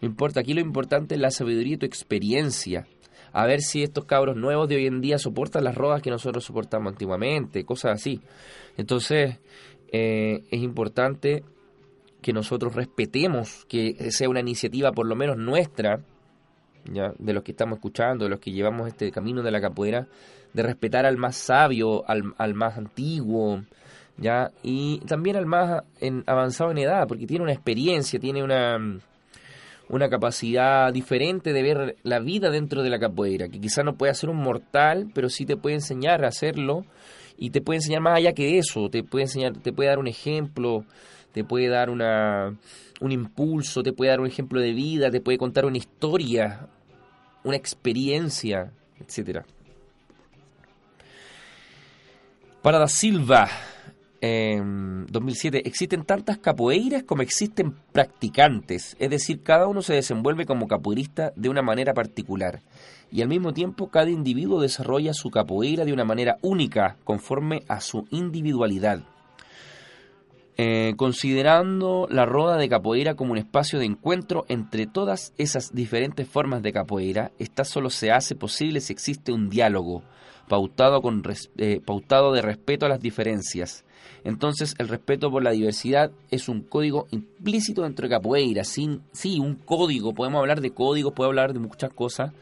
No 0.01 0.07
importa, 0.07 0.39
aquí 0.39 0.53
lo 0.53 0.61
importante 0.61 1.15
es 1.15 1.21
la 1.21 1.31
sabiduría 1.31 1.75
y 1.75 1.77
tu 1.77 1.85
experiencia. 1.85 2.87
A 3.31 3.45
ver 3.45 3.61
si 3.61 3.83
estos 3.83 4.05
cabros 4.05 4.35
nuevos 4.35 4.67
de 4.67 4.77
hoy 4.77 4.87
en 4.87 5.01
día 5.01 5.17
soportan 5.17 5.63
las 5.63 5.75
rodas 5.75 6.01
que 6.01 6.09
nosotros 6.09 6.43
soportamos 6.43 6.93
antiguamente, 6.93 7.63
cosas 7.65 7.93
así. 7.93 8.21
Entonces, 8.77 9.39
eh, 9.91 10.43
es 10.49 10.61
importante 10.61 11.43
que 12.21 12.33
nosotros 12.33 12.75
respetemos 12.75 13.65
que 13.67 14.11
sea 14.11 14.29
una 14.29 14.41
iniciativa 14.41 14.91
por 14.91 15.07
lo 15.07 15.15
menos 15.15 15.37
nuestra, 15.37 16.01
¿ya? 16.91 17.13
de 17.17 17.33
los 17.33 17.43
que 17.43 17.51
estamos 17.51 17.77
escuchando, 17.77 18.25
de 18.25 18.29
los 18.29 18.39
que 18.39 18.51
llevamos 18.51 18.87
este 18.87 19.11
camino 19.11 19.41
de 19.41 19.51
la 19.51 19.61
capoeira, 19.61 20.07
de 20.53 20.63
respetar 20.63 21.05
al 21.05 21.17
más 21.17 21.35
sabio, 21.35 22.03
al, 22.09 22.33
al 22.37 22.53
más 22.53 22.77
antiguo, 22.77 23.63
¿ya? 24.17 24.51
Y 24.63 24.99
también 25.01 25.35
al 25.35 25.45
más 25.45 25.83
en, 25.99 26.23
avanzado 26.27 26.71
en 26.71 26.79
edad, 26.79 27.07
porque 27.07 27.27
tiene 27.27 27.43
una 27.43 27.53
experiencia, 27.53 28.19
tiene 28.19 28.43
una, 28.43 28.99
una 29.89 30.09
capacidad 30.09 30.91
diferente 30.91 31.53
de 31.53 31.63
ver 31.63 31.95
la 32.03 32.19
vida 32.19 32.49
dentro 32.49 32.83
de 32.83 32.89
la 32.89 32.99
capoeira, 32.99 33.47
que 33.47 33.59
quizás 33.59 33.85
no 33.85 33.95
puede 33.95 34.13
ser 34.13 34.29
un 34.29 34.37
mortal, 34.37 35.09
pero 35.13 35.29
sí 35.29 35.45
te 35.45 35.57
puede 35.57 35.75
enseñar 35.75 36.25
a 36.25 36.29
hacerlo 36.29 36.85
y 37.37 37.51
te 37.51 37.61
puede 37.61 37.77
enseñar 37.77 38.01
más 38.01 38.17
allá 38.17 38.33
que 38.33 38.57
eso, 38.57 38.89
te 38.89 39.03
puede 39.03 39.25
enseñar, 39.25 39.53
te 39.53 39.71
puede 39.71 39.89
dar 39.89 39.99
un 39.99 40.07
ejemplo, 40.07 40.83
te 41.31 41.43
puede 41.43 41.67
dar 41.67 41.89
una, 41.89 42.55
un 42.99 43.11
impulso, 43.11 43.83
te 43.83 43.93
puede 43.93 44.11
dar 44.11 44.19
un 44.19 44.27
ejemplo 44.27 44.59
de 44.59 44.73
vida, 44.73 45.11
te 45.11 45.21
puede 45.21 45.37
contar 45.37 45.65
una 45.65 45.77
historia, 45.77 46.67
una 47.43 47.55
experiencia, 47.55 48.71
etcétera. 48.99 49.45
Para 52.61 52.79
da 52.79 52.87
Silva, 52.87 53.47
en 54.21 55.05
2007, 55.07 55.65
existen 55.65 56.03
tantas 56.03 56.39
capoeiras 56.39 57.03
como 57.03 57.21
existen 57.21 57.73
practicantes, 57.93 58.97
es 58.99 59.09
decir, 59.09 59.43
cada 59.43 59.67
uno 59.67 59.81
se 59.81 59.93
desenvuelve 59.93 60.45
como 60.45 60.67
capoeirista 60.67 61.31
de 61.35 61.49
una 61.49 61.61
manera 61.61 61.93
particular 61.93 62.59
y 63.11 63.21
al 63.21 63.27
mismo 63.27 63.53
tiempo 63.53 63.89
cada 63.89 64.09
individuo 64.09 64.61
desarrolla 64.61 65.13
su 65.13 65.31
capoeira 65.31 65.85
de 65.85 65.93
una 65.93 66.05
manera 66.05 66.37
única, 66.41 66.97
conforme 67.03 67.63
a 67.67 67.81
su 67.81 68.07
individualidad. 68.11 69.01
Eh, 70.61 70.93
considerando 70.97 72.05
la 72.09 72.25
roda 72.25 72.57
de 72.57 72.67
capoeira 72.67 73.15
como 73.15 73.31
un 73.31 73.37
espacio 73.37 73.79
de 73.79 73.85
encuentro 73.85 74.45
entre 74.49 74.87
todas 74.87 75.33
esas 75.37 75.73
diferentes 75.73 76.27
formas 76.27 76.61
de 76.61 76.73
capoeira, 76.73 77.31
esta 77.39 77.63
solo 77.63 77.89
se 77.89 78.11
hace 78.11 78.35
posible 78.35 78.81
si 78.81 78.91
existe 78.91 79.31
un 79.31 79.49
diálogo 79.49 80.03
pautado, 80.49 81.01
con, 81.01 81.23
eh, 81.57 81.79
pautado 81.85 82.33
de 82.33 82.41
respeto 82.41 82.85
a 82.85 82.89
las 82.89 82.99
diferencias 82.99 83.85
entonces, 84.23 84.75
el 84.77 84.87
respeto 84.87 85.31
por 85.31 85.43
la 85.43 85.51
diversidad 85.51 86.11
es 86.29 86.49
un 86.49 86.61
código 86.61 87.07
implícito 87.11 87.83
dentro 87.83 88.07
de 88.07 88.15
capoeira. 88.15 88.63
Sin, 88.63 89.01
sí, 89.11 89.39
un 89.39 89.55
código. 89.55 90.13
Podemos 90.13 90.39
hablar 90.39 90.61
de 90.61 90.71
códigos, 90.71 91.13
podemos 91.13 91.31
hablar 91.31 91.53
de 91.53 91.59
muchas 91.59 91.93
cosas. 91.93 92.33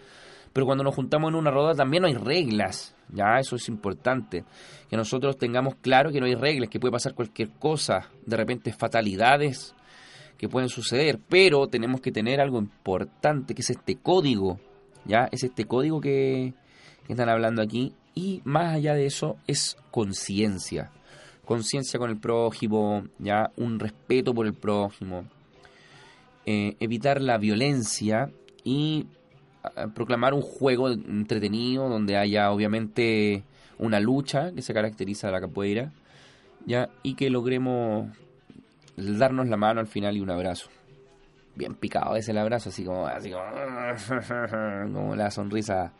Pero 0.53 0.65
cuando 0.65 0.83
nos 0.83 0.95
juntamos 0.95 1.29
en 1.29 1.35
una 1.35 1.51
roda 1.51 1.75
también 1.75 2.05
hay 2.05 2.15
reglas. 2.15 2.95
Ya, 3.09 3.39
eso 3.39 3.55
es 3.55 3.67
importante. 3.69 4.43
Que 4.89 4.97
nosotros 4.97 5.37
tengamos 5.37 5.75
claro 5.75 6.11
que 6.11 6.19
no 6.19 6.25
hay 6.25 6.35
reglas, 6.35 6.69
que 6.69 6.79
puede 6.79 6.91
pasar 6.91 7.13
cualquier 7.13 7.49
cosa. 7.51 8.09
De 8.25 8.37
repente, 8.37 8.73
fatalidades 8.73 9.73
que 10.37 10.49
pueden 10.49 10.69
suceder. 10.69 11.19
Pero 11.29 11.67
tenemos 11.67 12.01
que 12.01 12.11
tener 12.11 12.41
algo 12.41 12.59
importante, 12.59 13.55
que 13.55 13.61
es 13.61 13.69
este 13.69 13.95
código. 13.95 14.59
Ya, 15.05 15.29
es 15.31 15.43
este 15.43 15.65
código 15.65 16.01
que, 16.01 16.53
están 17.07 17.29
hablando 17.29 17.61
aquí. 17.61 17.93
Y 18.13 18.41
más 18.43 18.75
allá 18.75 18.93
de 18.93 19.05
eso, 19.05 19.37
es 19.47 19.77
conciencia 19.91 20.91
conciencia 21.45 21.97
con 21.97 22.09
el 22.09 22.17
prójimo, 22.17 23.05
ya 23.19 23.51
un 23.55 23.79
respeto 23.79 24.33
por 24.33 24.45
el 24.45 24.53
prójimo, 24.53 25.23
eh, 26.45 26.75
evitar 26.81 27.21
la 27.21 27.37
violencia 27.37 28.29
y 28.65 29.07
proclamar 29.93 30.33
un 30.33 30.41
juego 30.41 30.89
entretenido 30.89 31.89
donde 31.89 32.17
haya 32.17 32.51
obviamente 32.51 33.43
una 33.77 33.99
lucha 33.99 34.51
que 34.53 34.61
se 34.61 34.73
caracteriza 34.73 35.27
de 35.27 35.33
la 35.33 35.41
capoeira, 35.41 35.91
ya 36.65 36.89
y 37.03 37.15
que 37.15 37.29
logremos 37.29 38.07
darnos 38.95 39.47
la 39.47 39.57
mano 39.57 39.79
al 39.79 39.87
final 39.87 40.17
y 40.17 40.21
un 40.21 40.29
abrazo. 40.29 40.69
Bien 41.55 41.75
picado 41.75 42.15
es 42.15 42.27
el 42.29 42.37
abrazo, 42.37 42.69
así 42.69 42.83
como, 42.83 43.07
así 43.07 43.31
como, 43.31 43.43
como 44.93 45.15
la 45.15 45.31
sonrisa 45.31 45.93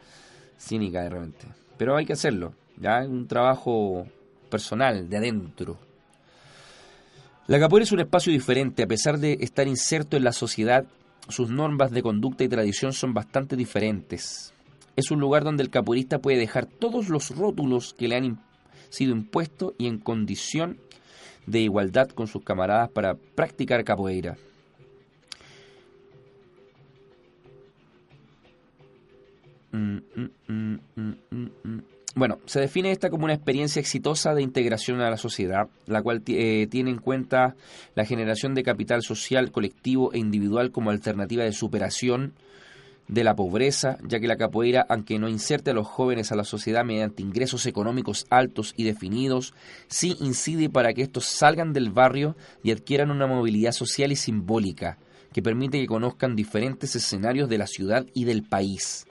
cínica 0.58 1.02
de 1.04 1.10
repente. 1.10 1.48
Pero 1.78 1.96
hay 1.96 2.06
que 2.06 2.14
hacerlo, 2.14 2.54
ya 2.78 3.00
un 3.00 3.28
trabajo 3.28 4.06
personal, 4.50 5.10
de 5.10 5.18
adentro. 5.18 5.78
La 7.48 7.60
capoeira 7.60 7.84
es 7.84 7.92
un 7.92 8.02
espacio 8.02 8.32
diferente, 8.32 8.84
a 8.84 8.88
pesar 8.88 9.20
de 9.20 9.38
estar 9.40 9.68
inserto 9.68 10.18
en 10.18 10.24
la 10.24 10.34
sociedad, 10.34 10.86
sus 11.30 11.50
normas 11.50 11.92
de 11.92 12.02
conducta 12.02 12.44
y 12.44 12.50
tradición 12.50 12.94
son 12.94 13.14
bastante 13.14 13.56
diferentes. 13.56 14.54
Es 14.96 15.12
un 15.12 15.20
lugar 15.20 15.44
donde 15.44 15.64
el 15.64 15.70
capoeirista 15.70 16.20
puede 16.20 16.38
dejar 16.38 16.66
todos 16.66 17.10
los 17.10 17.36
rótulos 17.36 17.94
que 17.94 18.08
le 18.08 18.16
han 18.16 18.40
sido 18.90 19.12
impuestos 19.12 19.74
y 19.78 19.88
en 19.88 20.00
condición 20.00 20.78
de 21.46 21.60
igualdad 21.62 22.10
con 22.10 22.28
sus 22.28 22.44
camaradas 22.44 22.90
para 22.90 23.16
practicar 23.16 23.84
capoeira. 23.84 24.38
Mm, 29.72 29.98
mm, 30.16 30.80
mm, 30.96 31.82
bueno, 32.18 32.40
se 32.46 32.60
define 32.60 32.92
esta 32.92 33.12
como 33.12 33.26
una 33.26 33.36
experiencia 33.36 33.80
exitosa 33.80 34.34
de 34.34 34.42
integración 34.42 35.02
a 35.02 35.10
la 35.12 35.18
sociedad, 35.18 35.68
la 35.86 36.02
cual 36.02 36.24
eh, 36.26 36.66
tiene 36.68 36.90
en 36.90 36.98
cuenta 36.98 37.56
la 37.94 38.06
generación 38.06 38.56
de 38.56 38.64
capital 38.64 39.04
social, 39.04 39.52
colectivo 39.52 40.12
e 40.14 40.18
individual 40.18 40.72
como 40.72 40.90
alternativa 40.90 41.44
de 41.44 41.52
superación 41.52 42.34
de 43.08 43.24
la 43.24 43.36
pobreza, 43.36 44.00
ya 44.04 44.20
que 44.20 44.28
la 44.28 44.36
capoeira, 44.36 44.84
aunque 44.90 45.20
no 45.20 45.30
inserte 45.30 45.70
a 45.70 45.76
los 45.76 45.86
jóvenes 45.86 46.32
a 46.32 46.36
la 46.36 46.44
sociedad 46.44 46.84
mediante 46.84 47.22
ingresos 47.22 47.68
económicos 47.68 48.26
altos 48.32 48.74
y 48.76 48.84
definidos, 48.84 49.54
sí 49.88 50.18
incide 50.20 50.72
para 50.72 50.94
que 50.94 51.04
estos 51.04 51.26
salgan 51.26 51.72
del 51.72 51.92
barrio 51.92 52.36
y 52.64 52.72
adquieran 52.72 53.12
una 53.12 53.28
movilidad 53.28 53.74
social 53.74 54.12
y 54.12 54.16
simbólica, 54.16 54.98
que 55.34 55.44
permite 55.44 55.80
que 55.80 55.86
conozcan 55.86 56.36
diferentes 56.36 56.96
escenarios 56.96 57.48
de 57.48 57.60
la 57.60 57.68
ciudad 57.68 58.08
y 58.16 58.26
del 58.26 58.42
país 58.42 59.07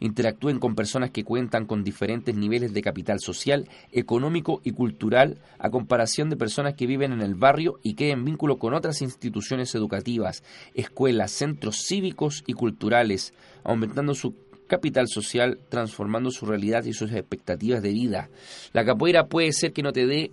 interactúen 0.00 0.58
con 0.58 0.74
personas 0.74 1.10
que 1.10 1.24
cuentan 1.24 1.66
con 1.66 1.82
diferentes 1.82 2.34
niveles 2.34 2.72
de 2.72 2.82
capital 2.82 3.20
social, 3.20 3.68
económico 3.92 4.60
y 4.64 4.72
cultural 4.72 5.38
a 5.58 5.70
comparación 5.70 6.30
de 6.30 6.36
personas 6.36 6.74
que 6.74 6.86
viven 6.86 7.12
en 7.12 7.20
el 7.20 7.34
barrio 7.34 7.78
y 7.82 7.94
que 7.94 8.10
en 8.10 8.24
vínculo 8.24 8.58
con 8.58 8.74
otras 8.74 9.02
instituciones 9.02 9.74
educativas, 9.74 10.42
escuelas, 10.74 11.32
centros 11.32 11.84
cívicos 11.86 12.44
y 12.46 12.52
culturales, 12.52 13.34
aumentando 13.64 14.14
su 14.14 14.34
capital 14.66 15.06
social, 15.08 15.58
transformando 15.68 16.30
su 16.30 16.46
realidad 16.46 16.84
y 16.84 16.92
sus 16.92 17.12
expectativas 17.12 17.82
de 17.82 17.90
vida. 17.90 18.28
La 18.72 18.84
capoeira 18.84 19.26
puede 19.26 19.52
ser 19.52 19.72
que 19.72 19.82
no 19.82 19.92
te 19.92 20.06
dé 20.06 20.32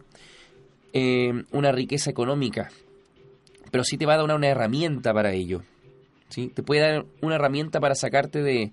eh, 0.93 1.43
una 1.51 1.71
riqueza 1.71 2.09
económica, 2.09 2.69
pero 3.71 3.83
sí 3.83 3.97
te 3.97 4.05
va 4.05 4.15
a 4.15 4.17
dar 4.17 4.35
una 4.35 4.47
herramienta 4.47 5.13
para 5.13 5.33
ello. 5.33 5.63
¿sí? 6.29 6.51
Te 6.53 6.63
puede 6.63 6.81
dar 6.81 7.05
una 7.21 7.35
herramienta 7.35 7.79
para 7.79 7.95
sacarte 7.95 8.41
de, 8.41 8.71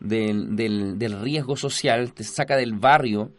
del, 0.00 0.56
del, 0.56 1.20
riesgo 1.20 1.56
social, 1.56 2.12
te 2.12 2.24
saca 2.24 2.56
del 2.56 2.74
barrio, 2.74 3.32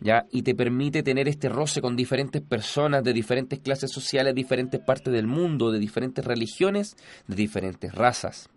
¿ya? 0.00 0.26
Y 0.30 0.42
te 0.42 0.54
permite 0.54 1.02
tener 1.02 1.28
este 1.28 1.48
roce 1.48 1.80
con 1.80 1.96
diferentes 1.96 2.42
personas 2.42 3.04
de 3.04 3.12
diferentes 3.12 3.60
clases 3.60 3.90
sociales, 3.90 4.34
diferentes 4.34 4.80
partes 4.80 5.12
del 5.12 5.26
mundo, 5.26 5.70
de 5.70 5.78
diferentes 5.78 6.24
religiones, 6.24 6.96
de 7.26 7.36
diferentes 7.36 7.94
razas. 7.94 8.48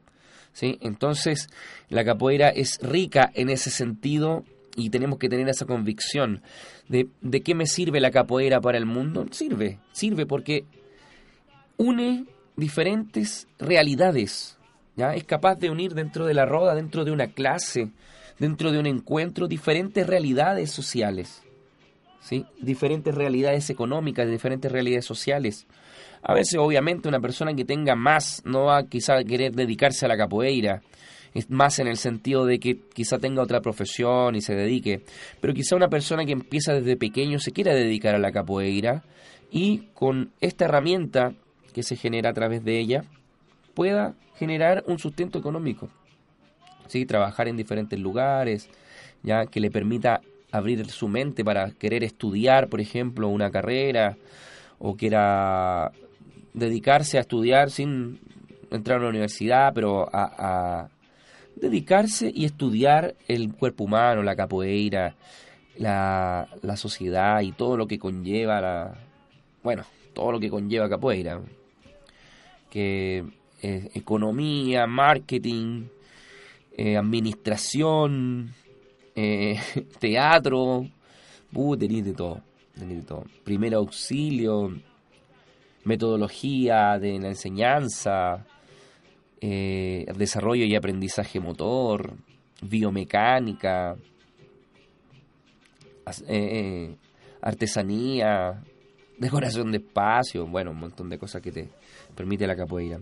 ¿sí? 0.54 0.78
Entonces, 0.82 1.50
la 1.89 2.04
capoeira 2.04 2.50
es 2.50 2.80
rica 2.82 3.32
en 3.36 3.50
ese 3.50 3.69
sentido 3.69 4.43
y 4.76 4.89
tenemos 4.89 5.19
que 5.19 5.30
tener 5.30 5.47
esa 5.50 5.65
convicción 5.65 6.41
de, 6.88 7.08
de 7.21 7.41
qué 7.41 7.56
me 7.56 7.65
sirve 7.65 8.00
la 8.00 8.12
capoeira 8.12 8.60
para 8.62 8.78
el 8.78 8.86
mundo. 8.86 9.26
Sirve, 9.32 9.80
sirve 9.91 10.26
porque 10.26 10.65
une 11.78 12.26
diferentes 12.56 13.47
realidades, 13.60 14.57
¿ya? 14.97 15.13
Es 15.13 15.23
capaz 15.23 15.55
de 15.55 15.69
unir 15.69 15.93
dentro 15.93 16.25
de 16.25 16.33
la 16.33 16.45
roda, 16.45 16.75
dentro 16.75 17.05
de 17.05 17.12
una 17.12 17.27
clase, 17.27 17.91
dentro 18.39 18.71
de 18.71 18.79
un 18.79 18.88
encuentro, 18.88 19.47
diferentes 19.47 20.05
realidades 20.05 20.71
sociales, 20.71 21.43
¿sí? 22.19 22.45
Diferentes 22.60 23.15
realidades 23.15 23.69
económicas, 23.69 24.29
diferentes 24.29 24.69
realidades 24.71 25.05
sociales. 25.05 25.67
A 26.23 26.33
veces, 26.33 26.55
obviamente, 26.60 27.07
una 27.07 27.21
persona 27.21 27.53
que 27.53 27.63
tenga 27.63 27.95
más 27.95 28.41
no 28.43 28.65
va 28.65 28.83
quizá 28.88 29.17
a 29.17 29.23
querer 29.23 29.53
dedicarse 29.53 30.05
a 30.05 30.10
la 30.10 30.17
capoeira, 30.17 30.81
es 31.33 31.49
más 31.51 31.77
en 31.77 31.88
el 31.88 31.97
sentido 31.97 32.45
de 32.45 32.60
que 32.60 32.79
quizá 32.93 33.19
tenga 33.19 33.43
otra 33.43 33.62
profesión 33.62 34.36
y 34.36 34.41
se 34.41 34.55
dedique, 34.55 35.03
pero 35.39 35.53
quizá 35.53 35.75
una 35.75 35.89
persona 35.89 36.25
que 36.25 36.31
empieza 36.31 36.73
desde 36.73 36.97
pequeño 36.97 37.38
se 37.38 37.51
quiera 37.51 37.75
dedicar 37.75 38.15
a 38.15 38.19
la 38.19 38.31
capoeira 38.31 39.03
y 39.51 39.89
con 39.93 40.31
esta 40.41 40.65
herramienta 40.65 41.33
que 41.73 41.83
se 41.83 41.95
genera 41.95 42.31
a 42.31 42.33
través 42.33 42.63
de 42.63 42.79
ella 42.79 43.03
pueda 43.78 44.16
generar 44.34 44.84
un 44.88 44.98
sustento 44.98 45.38
económico. 45.38 45.88
¿sí? 46.88 47.06
Trabajar 47.06 47.48
en 47.48 47.58
diferentes 47.58 48.00
lugares, 48.00 48.72
ya 49.22 49.46
que 49.46 49.60
le 49.60 49.70
permita 49.70 50.22
abrir 50.52 50.90
su 50.90 51.08
mente 51.08 51.46
para 51.46 51.70
querer 51.70 52.04
estudiar, 52.04 52.70
por 52.70 52.82
ejemplo, 52.82 53.28
una 53.28 53.52
carrera 53.52 54.18
o 54.80 54.96
quiera 54.96 55.92
dedicarse 56.56 57.20
a 57.20 57.22
estudiar 57.22 57.70
sin 57.70 58.20
entrar 58.72 58.98
a 58.98 59.02
una 59.02 59.10
universidad, 59.10 59.72
pero 59.76 60.10
a, 60.12 60.90
dedicarse 61.56 62.32
y 62.34 62.46
estudiar 62.46 63.13
el 63.28 63.54
cuerpo 63.54 63.84
humano, 63.84 64.24
la 64.24 64.36
capoeira, 64.36 65.13
la, 65.78 66.48
la 66.63 66.78
sociedad 66.78 67.42
y 67.42 67.52
todo 67.52 67.78
lo 67.78 67.86
que 67.86 68.00
conlleva 68.00 68.60
la, 68.60 68.96
bueno, 69.62 69.84
todo 70.13 70.32
lo 70.32 70.40
que 70.40 70.50
conlleva 70.50 70.90
capoeira, 70.90 71.42
que 72.72 73.37
es 73.62 73.96
economía, 73.96 74.88
marketing, 74.88 75.86
eh, 76.78 76.98
administración, 76.98 78.54
eh, 79.15 79.60
teatro, 80.00 80.88
uh, 81.54 81.76
de 81.76 82.13
todo, 82.13 82.41
de 82.76 83.02
todo. 83.02 83.26
Primer 83.43 83.74
auxilio, 83.74 84.72
metodología 85.84 87.00
de 87.00 87.17
la 87.20 87.30
enseñanza, 87.30 88.46
eh, 89.41 90.06
desarrollo 90.15 90.65
y 90.65 90.76
aprendizaje 90.76 91.39
motor, 91.39 92.13
biomecánica, 92.62 93.96
eh, 96.28 96.96
artesanía, 97.41 98.63
decoración 99.17 99.72
de 99.72 99.78
espacio, 99.78 100.46
bueno, 100.46 100.72
un 100.72 100.80
montón 100.80 101.10
de 101.10 101.17
cosas 101.17 101.41
que 101.41 101.52
te 101.52 101.70
permite 102.15 102.46
la 102.48 102.56
capoeira. 102.56 103.00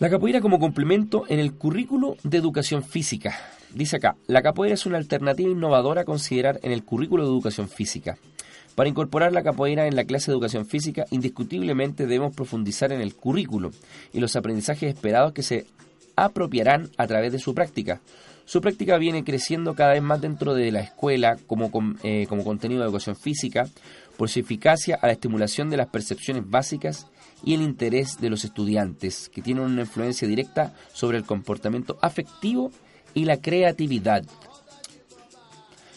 La 0.00 0.10
capoeira 0.10 0.40
como 0.40 0.60
complemento 0.60 1.24
en 1.28 1.40
el 1.40 1.54
currículo 1.54 2.16
de 2.22 2.38
educación 2.38 2.84
física. 2.84 3.36
Dice 3.74 3.96
acá, 3.96 4.14
la 4.28 4.42
capoeira 4.42 4.74
es 4.74 4.86
una 4.86 4.96
alternativa 4.96 5.50
innovadora 5.50 6.02
a 6.02 6.04
considerar 6.04 6.60
en 6.62 6.70
el 6.70 6.84
currículo 6.84 7.24
de 7.24 7.30
educación 7.30 7.68
física. 7.68 8.16
Para 8.76 8.88
incorporar 8.88 9.32
la 9.32 9.42
capoeira 9.42 9.88
en 9.88 9.96
la 9.96 10.04
clase 10.04 10.30
de 10.30 10.34
educación 10.34 10.66
física, 10.66 11.04
indiscutiblemente 11.10 12.06
debemos 12.06 12.32
profundizar 12.32 12.92
en 12.92 13.00
el 13.00 13.16
currículo 13.16 13.72
y 14.12 14.20
los 14.20 14.36
aprendizajes 14.36 14.94
esperados 14.94 15.32
que 15.32 15.42
se 15.42 15.66
apropiarán 16.14 16.90
a 16.96 17.08
través 17.08 17.32
de 17.32 17.40
su 17.40 17.52
práctica. 17.52 18.00
Su 18.44 18.60
práctica 18.60 18.98
viene 18.98 19.24
creciendo 19.24 19.74
cada 19.74 19.94
vez 19.94 20.02
más 20.02 20.20
dentro 20.20 20.54
de 20.54 20.70
la 20.70 20.78
escuela 20.78 21.38
como, 21.48 21.72
eh, 22.04 22.26
como 22.28 22.44
contenido 22.44 22.82
de 22.82 22.86
educación 22.86 23.16
física 23.16 23.68
por 24.16 24.28
su 24.28 24.38
eficacia 24.38 24.96
a 25.02 25.08
la 25.08 25.14
estimulación 25.14 25.70
de 25.70 25.76
las 25.76 25.88
percepciones 25.88 26.48
básicas 26.48 27.08
y 27.44 27.54
el 27.54 27.62
interés 27.62 28.20
de 28.20 28.30
los 28.30 28.44
estudiantes, 28.44 29.28
que 29.28 29.42
tienen 29.42 29.64
una 29.64 29.82
influencia 29.82 30.26
directa 30.26 30.74
sobre 30.92 31.18
el 31.18 31.24
comportamiento 31.24 31.98
afectivo 32.02 32.70
y 33.14 33.24
la 33.24 33.40
creatividad. 33.40 34.24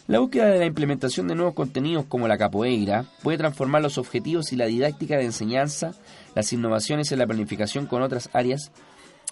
La 0.08 0.20
búsqueda 0.20 0.48
de 0.48 0.60
la 0.60 0.66
implementación 0.66 1.28
de 1.28 1.36
nuevos 1.36 1.54
contenidos 1.54 2.06
como 2.06 2.28
la 2.28 2.38
capoeira 2.38 3.06
puede 3.24 3.38
transformar 3.38 3.82
los 3.82 3.98
objetivos 3.98 4.52
y 4.52 4.58
la 4.58 4.66
didáctica 4.66 5.18
de 5.18 5.26
enseñanza, 5.26 5.94
las 6.36 6.52
innovaciones 6.52 7.12
en 7.12 7.20
la 7.20 7.28
planificación 7.28 7.86
con 7.86 8.02
otras 8.02 8.30
áreas, 8.34 8.72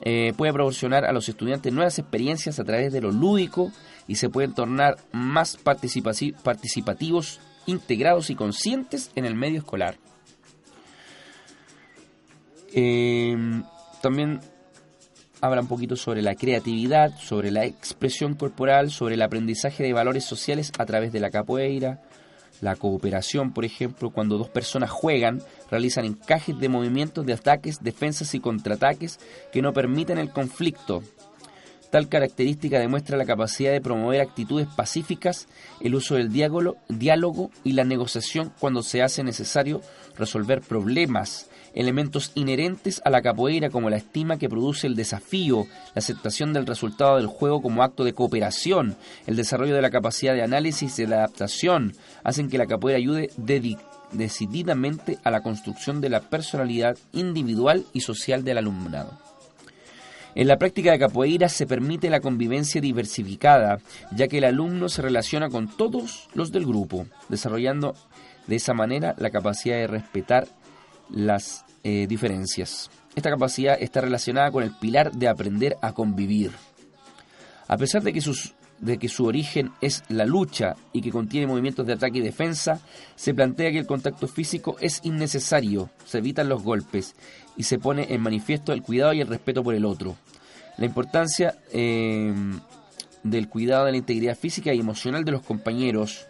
eh, 0.01 0.33
puede 0.37 0.53
proporcionar 0.53 1.03
a 1.03 1.11
los 1.11 1.27
estudiantes 1.27 1.73
nuevas 1.73 1.99
experiencias 1.99 2.59
a 2.59 2.63
través 2.63 2.93
de 2.93 3.01
lo 3.01 3.11
lúdico 3.11 3.71
y 4.07 4.15
se 4.15 4.29
pueden 4.29 4.53
tornar 4.53 4.97
más 5.11 5.57
participativos, 5.57 7.39
integrados 7.65 8.29
y 8.29 8.35
conscientes 8.35 9.11
en 9.15 9.25
el 9.25 9.35
medio 9.35 9.59
escolar. 9.59 9.97
Em, 12.73 13.63
también 14.01 14.39
habla 15.41 15.61
un 15.61 15.67
poquito 15.67 15.95
sobre 15.95 16.21
la 16.21 16.35
creatividad, 16.35 17.17
sobre 17.17 17.51
la 17.51 17.65
expresión 17.65 18.35
corporal, 18.35 18.91
sobre 18.91 19.15
el 19.15 19.21
aprendizaje 19.21 19.83
de 19.83 19.93
valores 19.93 20.25
sociales 20.25 20.71
a 20.77 20.85
través 20.85 21.11
de 21.11 21.19
la 21.19 21.29
capoeira, 21.29 22.01
la 22.61 22.75
cooperación, 22.75 23.53
por 23.53 23.63
ejemplo, 23.63 24.11
cuando 24.11 24.37
dos 24.37 24.49
personas 24.49 24.89
juegan, 24.89 25.41
realizan 25.71 26.05
encajes 26.05 26.59
de 26.59 26.67
movimientos 26.67 27.25
de 27.25 27.33
ataques, 27.33 27.81
defensas 27.81 28.35
y 28.35 28.39
contraataques 28.39 29.19
que 29.51 29.61
no 29.61 29.71
permiten 29.71 30.17
el 30.17 30.31
conflicto. 30.31 31.01
Tal 31.89 32.07
característica 32.07 32.77
demuestra 32.77 33.17
la 33.17 33.25
capacidad 33.25 33.71
de 33.71 33.81
promover 33.81 34.21
actitudes 34.21 34.67
pacíficas, 34.67 35.47
el 35.79 35.95
uso 35.95 36.15
del 36.15 36.31
diálogo 36.31 37.49
y 37.63 37.71
la 37.71 37.83
negociación 37.83 38.53
cuando 38.59 38.83
se 38.83 39.01
hace 39.01 39.23
necesario 39.23 39.81
resolver 40.15 40.61
problemas 40.61 41.48
elementos 41.73 42.31
inherentes 42.35 43.01
a 43.05 43.09
la 43.09 43.21
capoeira 43.21 43.69
como 43.69 43.89
la 43.89 43.97
estima 43.97 44.37
que 44.37 44.49
produce 44.49 44.87
el 44.87 44.95
desafío, 44.95 45.67
la 45.95 45.99
aceptación 45.99 46.53
del 46.53 46.65
resultado 46.65 47.17
del 47.17 47.27
juego 47.27 47.61
como 47.61 47.83
acto 47.83 48.03
de 48.03 48.13
cooperación, 48.13 48.95
el 49.27 49.35
desarrollo 49.35 49.75
de 49.75 49.81
la 49.81 49.89
capacidad 49.89 50.33
de 50.33 50.43
análisis 50.43 50.99
y 50.99 51.05
de 51.05 51.15
adaptación, 51.15 51.95
hacen 52.23 52.49
que 52.49 52.57
la 52.57 52.67
capoeira 52.67 52.97
ayude 52.97 53.29
decididamente 54.11 55.17
a 55.23 55.31
la 55.31 55.41
construcción 55.41 56.01
de 56.01 56.09
la 56.09 56.21
personalidad 56.21 56.97
individual 57.13 57.85
y 57.93 58.01
social 58.01 58.43
del 58.43 58.57
alumnado. 58.57 59.17
En 60.35 60.47
la 60.47 60.57
práctica 60.57 60.91
de 60.91 60.99
capoeira 60.99 61.49
se 61.49 61.65
permite 61.65 62.09
la 62.09 62.19
convivencia 62.19 62.79
diversificada, 62.79 63.79
ya 64.15 64.27
que 64.27 64.37
el 64.37 64.43
alumno 64.43 64.87
se 64.87 65.01
relaciona 65.01 65.49
con 65.49 65.67
todos 65.67 66.29
los 66.33 66.51
del 66.51 66.65
grupo, 66.65 67.07
desarrollando 67.29 67.95
de 68.45 68.55
esa 68.55 68.73
manera 68.73 69.15
la 69.17 69.31
capacidad 69.31 69.75
de 69.75 69.87
respetar 69.87 70.47
las 71.09 71.65
eh, 71.83 72.07
diferencias. 72.07 72.89
Esta 73.15 73.29
capacidad 73.29 73.77
está 73.79 74.01
relacionada 74.01 74.51
con 74.51 74.63
el 74.63 74.71
pilar 74.71 75.11
de 75.11 75.27
aprender 75.27 75.77
a 75.81 75.93
convivir. 75.93 76.51
A 77.67 77.77
pesar 77.77 78.01
de 78.03 78.13
que, 78.13 78.21
de 78.79 78.97
que 78.97 79.09
su 79.09 79.25
origen 79.25 79.71
es 79.81 80.03
la 80.09 80.25
lucha 80.25 80.75
y 80.93 81.01
que 81.01 81.11
contiene 81.11 81.47
movimientos 81.47 81.85
de 81.85 81.93
ataque 81.93 82.19
y 82.19 82.21
defensa, 82.21 82.79
se 83.15 83.33
plantea 83.33 83.71
que 83.71 83.79
el 83.79 83.87
contacto 83.87 84.27
físico 84.27 84.77
es 84.79 85.01
innecesario, 85.03 85.89
se 86.05 86.19
evitan 86.19 86.49
los 86.49 86.63
golpes 86.63 87.15
y 87.57 87.63
se 87.63 87.79
pone 87.79 88.07
en 88.13 88.21
manifiesto 88.21 88.73
el 88.73 88.81
cuidado 88.81 89.13
y 89.13 89.21
el 89.21 89.27
respeto 89.27 89.63
por 89.63 89.75
el 89.75 89.85
otro. 89.85 90.15
La 90.77 90.85
importancia 90.85 91.57
eh, 91.73 92.33
del 93.23 93.49
cuidado 93.49 93.85
de 93.85 93.91
la 93.91 93.97
integridad 93.97 94.37
física 94.37 94.73
y 94.73 94.79
emocional 94.79 95.23
de 95.23 95.31
los 95.31 95.41
compañeros. 95.41 96.25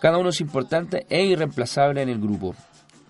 Cada 0.00 0.18
uno 0.18 0.30
es 0.30 0.40
importante 0.40 1.06
e 1.08 1.24
irreemplazable 1.24 2.02
en 2.02 2.08
el 2.08 2.20
grupo. 2.20 2.54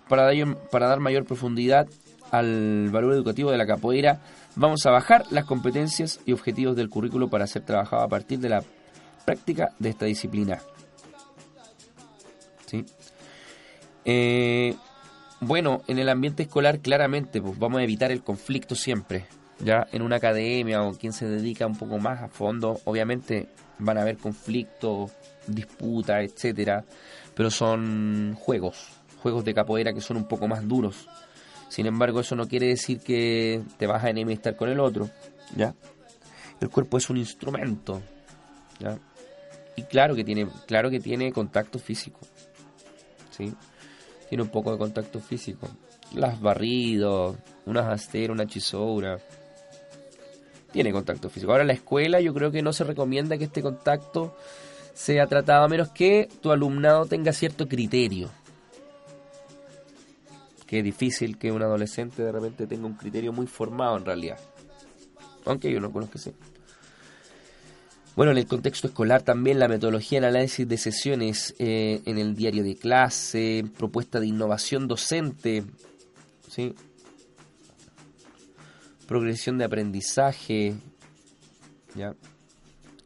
Para, 0.08 0.30
para 0.70 0.88
dar 0.88 1.00
mayor 1.00 1.24
profundidad 1.24 1.86
al 2.30 2.88
valor 2.90 3.12
educativo 3.14 3.50
de 3.50 3.58
la 3.58 3.66
capoeira, 3.66 4.20
vamos 4.56 4.84
a 4.86 4.90
bajar 4.90 5.24
las 5.30 5.44
competencias 5.44 6.20
y 6.26 6.32
objetivos 6.32 6.76
del 6.76 6.88
currículo 6.88 7.28
para 7.28 7.46
ser 7.46 7.62
trabajado 7.62 8.02
a 8.02 8.08
partir 8.08 8.38
de 8.38 8.48
la 8.48 8.62
práctica 9.24 9.72
de 9.78 9.90
esta 9.90 10.06
disciplina. 10.06 10.60
¿Sí? 12.66 12.84
Eh, 14.04 14.74
bueno, 15.40 15.82
en 15.86 15.98
el 15.98 16.08
ambiente 16.08 16.42
escolar 16.42 16.80
claramente 16.80 17.40
pues 17.40 17.58
vamos 17.58 17.80
a 17.80 17.84
evitar 17.84 18.10
el 18.10 18.22
conflicto 18.22 18.74
siempre. 18.74 19.26
Ya 19.60 19.86
en 19.92 20.02
una 20.02 20.16
academia 20.16 20.82
o 20.82 20.94
quien 20.94 21.12
se 21.12 21.26
dedica 21.26 21.66
un 21.66 21.76
poco 21.76 21.98
más 21.98 22.22
a 22.22 22.28
fondo, 22.28 22.80
obviamente 22.84 23.48
van 23.78 23.98
a 23.98 24.02
haber 24.02 24.16
conflictos, 24.16 25.10
disputas, 25.46 26.24
etcétera, 26.24 26.84
pero 27.34 27.50
son 27.50 28.34
juegos, 28.34 28.97
juegos 29.22 29.44
de 29.44 29.54
capoeira 29.54 29.92
que 29.92 30.00
son 30.00 30.16
un 30.16 30.28
poco 30.28 30.48
más 30.48 30.66
duros. 30.66 31.08
Sin 31.68 31.86
embargo, 31.86 32.20
eso 32.20 32.34
no 32.34 32.48
quiere 32.48 32.68
decir 32.68 33.00
que 33.00 33.62
te 33.76 33.86
vas 33.86 34.02
a 34.04 34.10
enemistar 34.10 34.56
con 34.56 34.68
el 34.70 34.80
otro, 34.80 35.10
¿ya? 35.56 35.74
El 36.60 36.70
cuerpo 36.70 36.96
es 36.96 37.10
un 37.10 37.18
instrumento, 37.18 38.02
¿ya? 38.80 38.98
Y 39.76 39.82
claro 39.82 40.16
que 40.16 40.24
tiene, 40.24 40.48
claro 40.66 40.90
que 40.90 40.98
tiene 40.98 41.30
contacto 41.30 41.78
físico, 41.78 42.20
¿sí? 43.30 43.54
Tiene 44.28 44.42
un 44.42 44.50
poco 44.50 44.72
de 44.72 44.78
contacto 44.78 45.20
físico. 45.20 45.68
Las 46.14 46.40
barridos, 46.40 47.36
unas 47.66 47.86
asteras, 47.86 48.34
una 48.34 48.46
chisoura, 48.46 49.18
tiene 50.72 50.92
contacto 50.92 51.28
físico. 51.28 51.52
Ahora 51.52 51.62
en 51.62 51.68
la 51.68 51.74
escuela 51.74 52.20
yo 52.20 52.34
creo 52.34 52.50
que 52.50 52.62
no 52.62 52.72
se 52.72 52.84
recomienda 52.84 53.38
que 53.38 53.44
este 53.44 53.62
contacto 53.62 54.36
sea 54.94 55.26
tratado 55.26 55.64
a 55.64 55.68
menos 55.68 55.90
que 55.90 56.28
tu 56.40 56.50
alumnado 56.50 57.06
tenga 57.06 57.32
cierto 57.32 57.68
criterio. 57.68 58.30
Que 60.68 60.78
es 60.78 60.84
difícil 60.84 61.36
que 61.38 61.50
un 61.50 61.62
adolescente 61.62 62.22
de 62.22 62.30
repente 62.30 62.68
tenga 62.68 62.86
un 62.86 62.94
criterio 62.94 63.32
muy 63.32 63.48
formado 63.48 63.96
en 63.96 64.04
realidad. 64.04 64.38
Aunque 65.44 65.72
yo 65.72 65.80
no 65.80 65.90
conozco 65.90 66.12
que 66.12 66.18
sí. 66.18 66.32
Bueno, 68.14 68.32
en 68.32 68.38
el 68.38 68.46
contexto 68.46 68.88
escolar 68.88 69.22
también 69.22 69.58
la 69.58 69.68
metodología 69.68 70.18
en 70.18 70.24
análisis 70.24 70.68
de 70.68 70.76
sesiones 70.76 71.54
eh, 71.58 72.02
en 72.04 72.18
el 72.18 72.34
diario 72.34 72.64
de 72.64 72.76
clase, 72.76 73.64
propuesta 73.76 74.20
de 74.20 74.26
innovación 74.26 74.88
docente, 74.88 75.64
¿sí? 76.50 76.74
progresión 79.06 79.56
de 79.56 79.64
aprendizaje, 79.64 80.74
¿ya? 81.94 82.14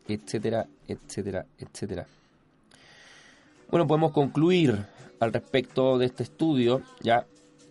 etcétera, 0.08 0.66
etcétera, 0.88 1.46
etcétera. 1.58 2.06
Bueno, 3.70 3.86
podemos 3.86 4.12
concluir 4.12 4.84
al 5.20 5.32
respecto 5.32 5.98
de 5.98 6.06
este 6.06 6.24
estudio, 6.24 6.82
ya 7.00 7.26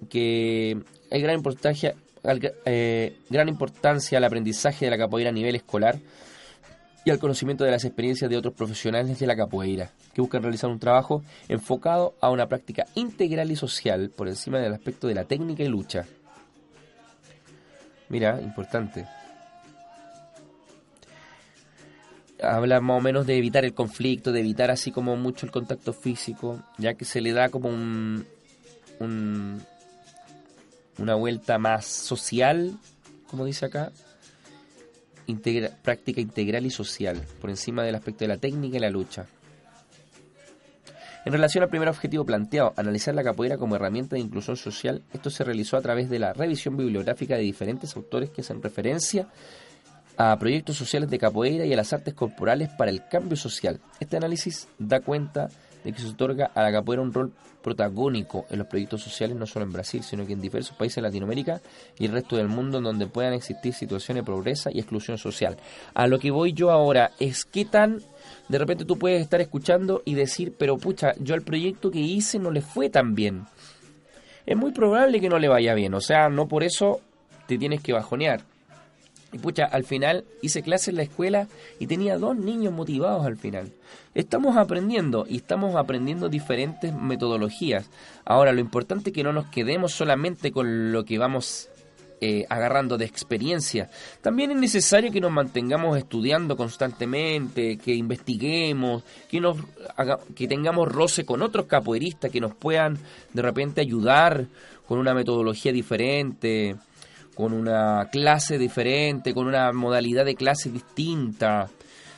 que 0.10 0.78
hay 1.10 1.22
gran 1.22 1.36
importancia, 1.36 1.96
eh, 2.66 3.18
gran 3.30 3.50
importancia 3.50 4.18
al 4.18 4.24
aprendizaje 4.24 4.86
de 4.86 4.92
la 4.92 4.98
capoeira 4.98 5.30
a 5.30 5.34
nivel 5.34 5.56
escolar 5.56 6.00
y 7.04 7.10
al 7.10 7.20
conocimiento 7.20 7.64
de 7.64 7.72
las 7.72 7.84
experiencias 7.84 8.30
de 8.30 8.38
otros 8.38 8.54
profesionales 8.54 9.20
de 9.20 9.28
la 9.28 9.36
capoeira, 9.36 9.92
que 10.14 10.22
buscan 10.22 10.44
realizar 10.44 10.70
un 10.70 10.80
trabajo 10.80 11.24
enfocado 11.48 12.16
a 12.22 12.30
una 12.30 12.48
práctica 12.48 12.86
integral 12.96 13.52
y 13.52 13.56
social 13.56 14.12
por 14.16 14.28
encima 14.28 14.60
del 14.60 14.74
aspecto 14.74 15.08
de 15.08 15.16
la 15.16 15.26
técnica 15.26 15.64
y 15.64 15.68
lucha. 15.68 16.06
Mira, 18.10 18.40
importante. 18.42 19.08
Habla 22.44 22.82
más 22.82 22.98
o 22.98 23.02
menos 23.02 23.26
de 23.26 23.38
evitar 23.38 23.66
el 23.66 23.74
conflicto, 23.74 24.32
de 24.32 24.40
evitar 24.40 24.70
así 24.72 24.92
como 24.92 25.16
mucho 25.16 25.46
el 25.46 25.52
contacto 25.52 25.94
físico, 25.94 26.60
ya 26.78 26.96
que 26.96 27.06
se 27.06 27.22
le 27.22 27.34
da 27.34 27.50
como 27.50 27.70
un 27.70 28.26
una 31.02 31.16
vuelta 31.16 31.58
más 31.58 31.86
social, 31.86 32.78
como 33.28 33.46
dice 33.46 33.66
acá, 33.66 33.92
práctica 35.82 36.22
integral 36.22 36.66
y 36.66 36.70
social, 36.70 37.22
por 37.40 37.50
encima 37.50 37.84
del 37.84 37.96
aspecto 37.96 38.24
de 38.24 38.30
la 38.30 38.38
técnica 38.38 38.78
y 38.78 38.80
la 38.80 38.90
lucha. 38.90 39.26
En 41.24 41.34
relación 41.34 41.64
al 41.64 41.70
primer 41.70 41.88
objetivo 41.88 42.26
planteado, 42.26 42.74
analizar 42.78 43.14
la 43.14 43.24
capoeira 43.24 43.58
como 43.58 43.76
herramienta 43.76 44.16
de 44.16 44.22
inclusión 44.22 44.58
social, 44.58 45.04
esto 45.14 45.30
se 45.30 45.44
realizó 45.44 45.78
a 45.78 45.82
través 45.82 46.10
de 46.10 46.18
la 46.18 46.34
revisión 46.34 46.76
bibliográfica 46.76 47.36
de 47.36 47.44
diferentes 47.44 47.96
autores 47.96 48.32
que 48.32 48.42
hacen 48.42 48.62
referencia 48.62 49.28
a 50.18 50.38
proyectos 50.38 50.78
sociales 50.78 51.10
de 51.10 51.20
capoeira 51.20 51.66
y 51.66 51.74
a 51.74 51.76
las 51.76 51.94
artes 51.94 52.16
corporales 52.16 52.70
para 52.70 52.92
el 52.92 53.08
cambio 53.08 53.38
social. 53.38 53.80
Este 54.00 54.18
análisis 54.18 54.68
da 54.80 55.00
cuenta 55.00 55.48
de 55.48 55.54
que 55.84 56.00
se 56.00 56.08
otorga 56.08 56.52
a 56.54 56.62
la 56.62 56.72
capoeira 56.72 57.02
un 57.02 57.14
rol 57.14 57.32
protagónico 57.62 58.46
en 58.50 58.60
los 58.60 58.68
proyectos 58.68 59.02
sociales, 59.02 59.38
no 59.38 59.46
solo 59.46 59.66
en 59.66 59.72
Brasil, 59.72 60.04
sino 60.04 60.26
que 60.26 60.34
en 60.34 60.42
diversos 60.42 60.76
países 60.76 60.98
de 60.98 61.04
Latinoamérica 61.04 61.62
y 61.98 62.06
el 62.06 62.12
resto 62.12 62.38
del 62.38 62.48
mundo 62.48 62.80
en 62.80 62.84
donde 62.84 63.08
puedan 63.08 63.34
existir 63.34 63.74
situaciones 63.74 64.24
de 64.24 64.32
pobreza 64.32 64.70
y 64.72 64.80
exclusión 64.80 65.18
social. 65.18 65.58
A 65.94 66.08
lo 66.08 66.20
que 66.20 66.32
voy 66.32 66.54
yo 66.54 66.72
ahora 66.72 67.12
es 67.20 67.46
qué 67.46 67.66
tan 67.66 68.02
de 68.48 68.58
repente 68.58 68.86
tú 68.86 68.98
puedes 68.98 69.22
estar 69.22 69.42
escuchando 69.42 70.02
y 70.06 70.16
decir, 70.16 70.54
pero 70.58 70.78
pucha, 70.78 71.14
yo 71.20 71.36
el 71.36 71.42
proyecto 71.42 71.90
que 71.90 72.00
hice 72.00 72.38
no 72.40 72.52
le 72.52 72.62
fue 72.62 72.90
tan 72.90 73.16
bien. 73.16 73.46
Es 74.46 74.58
muy 74.58 74.72
probable 74.72 75.22
que 75.22 75.30
no 75.30 75.40
le 75.40 75.48
vaya 75.48 75.74
bien, 75.74 75.94
o 75.94 76.02
sea, 76.02 76.30
no 76.30 76.48
por 76.48 76.64
eso 76.64 77.00
te 77.48 77.58
tienes 77.58 77.82
que 77.82 77.94
bajonear. 77.94 78.42
Y 79.34 79.38
pucha, 79.38 79.66
al 79.66 79.86
final 79.86 80.26
hice 80.42 80.62
clase 80.62 80.92
en 80.92 80.98
la 80.98 81.04
escuela 81.04 81.48
y 81.80 81.88
tenía 81.88 82.18
dos 82.18 82.36
niños 82.36 82.74
motivados 82.74 83.26
al 83.26 83.38
final. 83.38 83.72
Estamos 84.14 84.58
aprendiendo 84.58 85.26
y 85.28 85.38
estamos 85.38 85.76
aprendiendo 85.76 86.28
diferentes 86.28 86.94
metodologías. 86.94 87.90
Ahora, 88.26 88.52
lo 88.52 88.60
importante 88.60 89.10
es 89.10 89.16
que 89.16 89.24
no 89.24 89.32
nos 89.32 89.48
quedemos 89.48 89.94
solamente 89.94 90.52
con 90.52 90.92
lo 90.92 91.06
que 91.06 91.18
vamos 91.18 91.70
eh, 92.24 92.46
agarrando 92.50 93.00
de 93.00 93.06
experiencia. 93.06 93.90
También 94.22 94.52
es 94.52 94.58
necesario 94.58 95.12
que 95.12 95.20
nos 95.20 95.32
mantengamos 95.32 95.98
estudiando 95.98 96.56
constantemente, 96.56 97.78
que 97.78 97.96
investiguemos, 97.96 99.04
que, 99.28 99.40
nos 99.40 99.58
que 100.36 100.48
tengamos 100.48 100.88
roce 100.88 101.26
con 101.26 101.42
otros 101.42 101.66
capoeiristas 101.66 102.30
que 102.30 102.40
nos 102.40 102.54
puedan 102.54 103.00
de 103.34 103.42
repente 103.42 103.82
ayudar 103.82 104.46
con 104.88 105.00
una 105.00 105.16
metodología 105.16 105.72
diferente 105.72 106.76
con 107.36 107.54
una 107.54 108.10
clase 108.12 108.58
diferente, 108.58 109.34
con 109.34 109.48
una 109.48 109.72
modalidad 109.72 110.26
de 110.26 110.36
clase 110.36 110.70
distinta. 110.70 111.70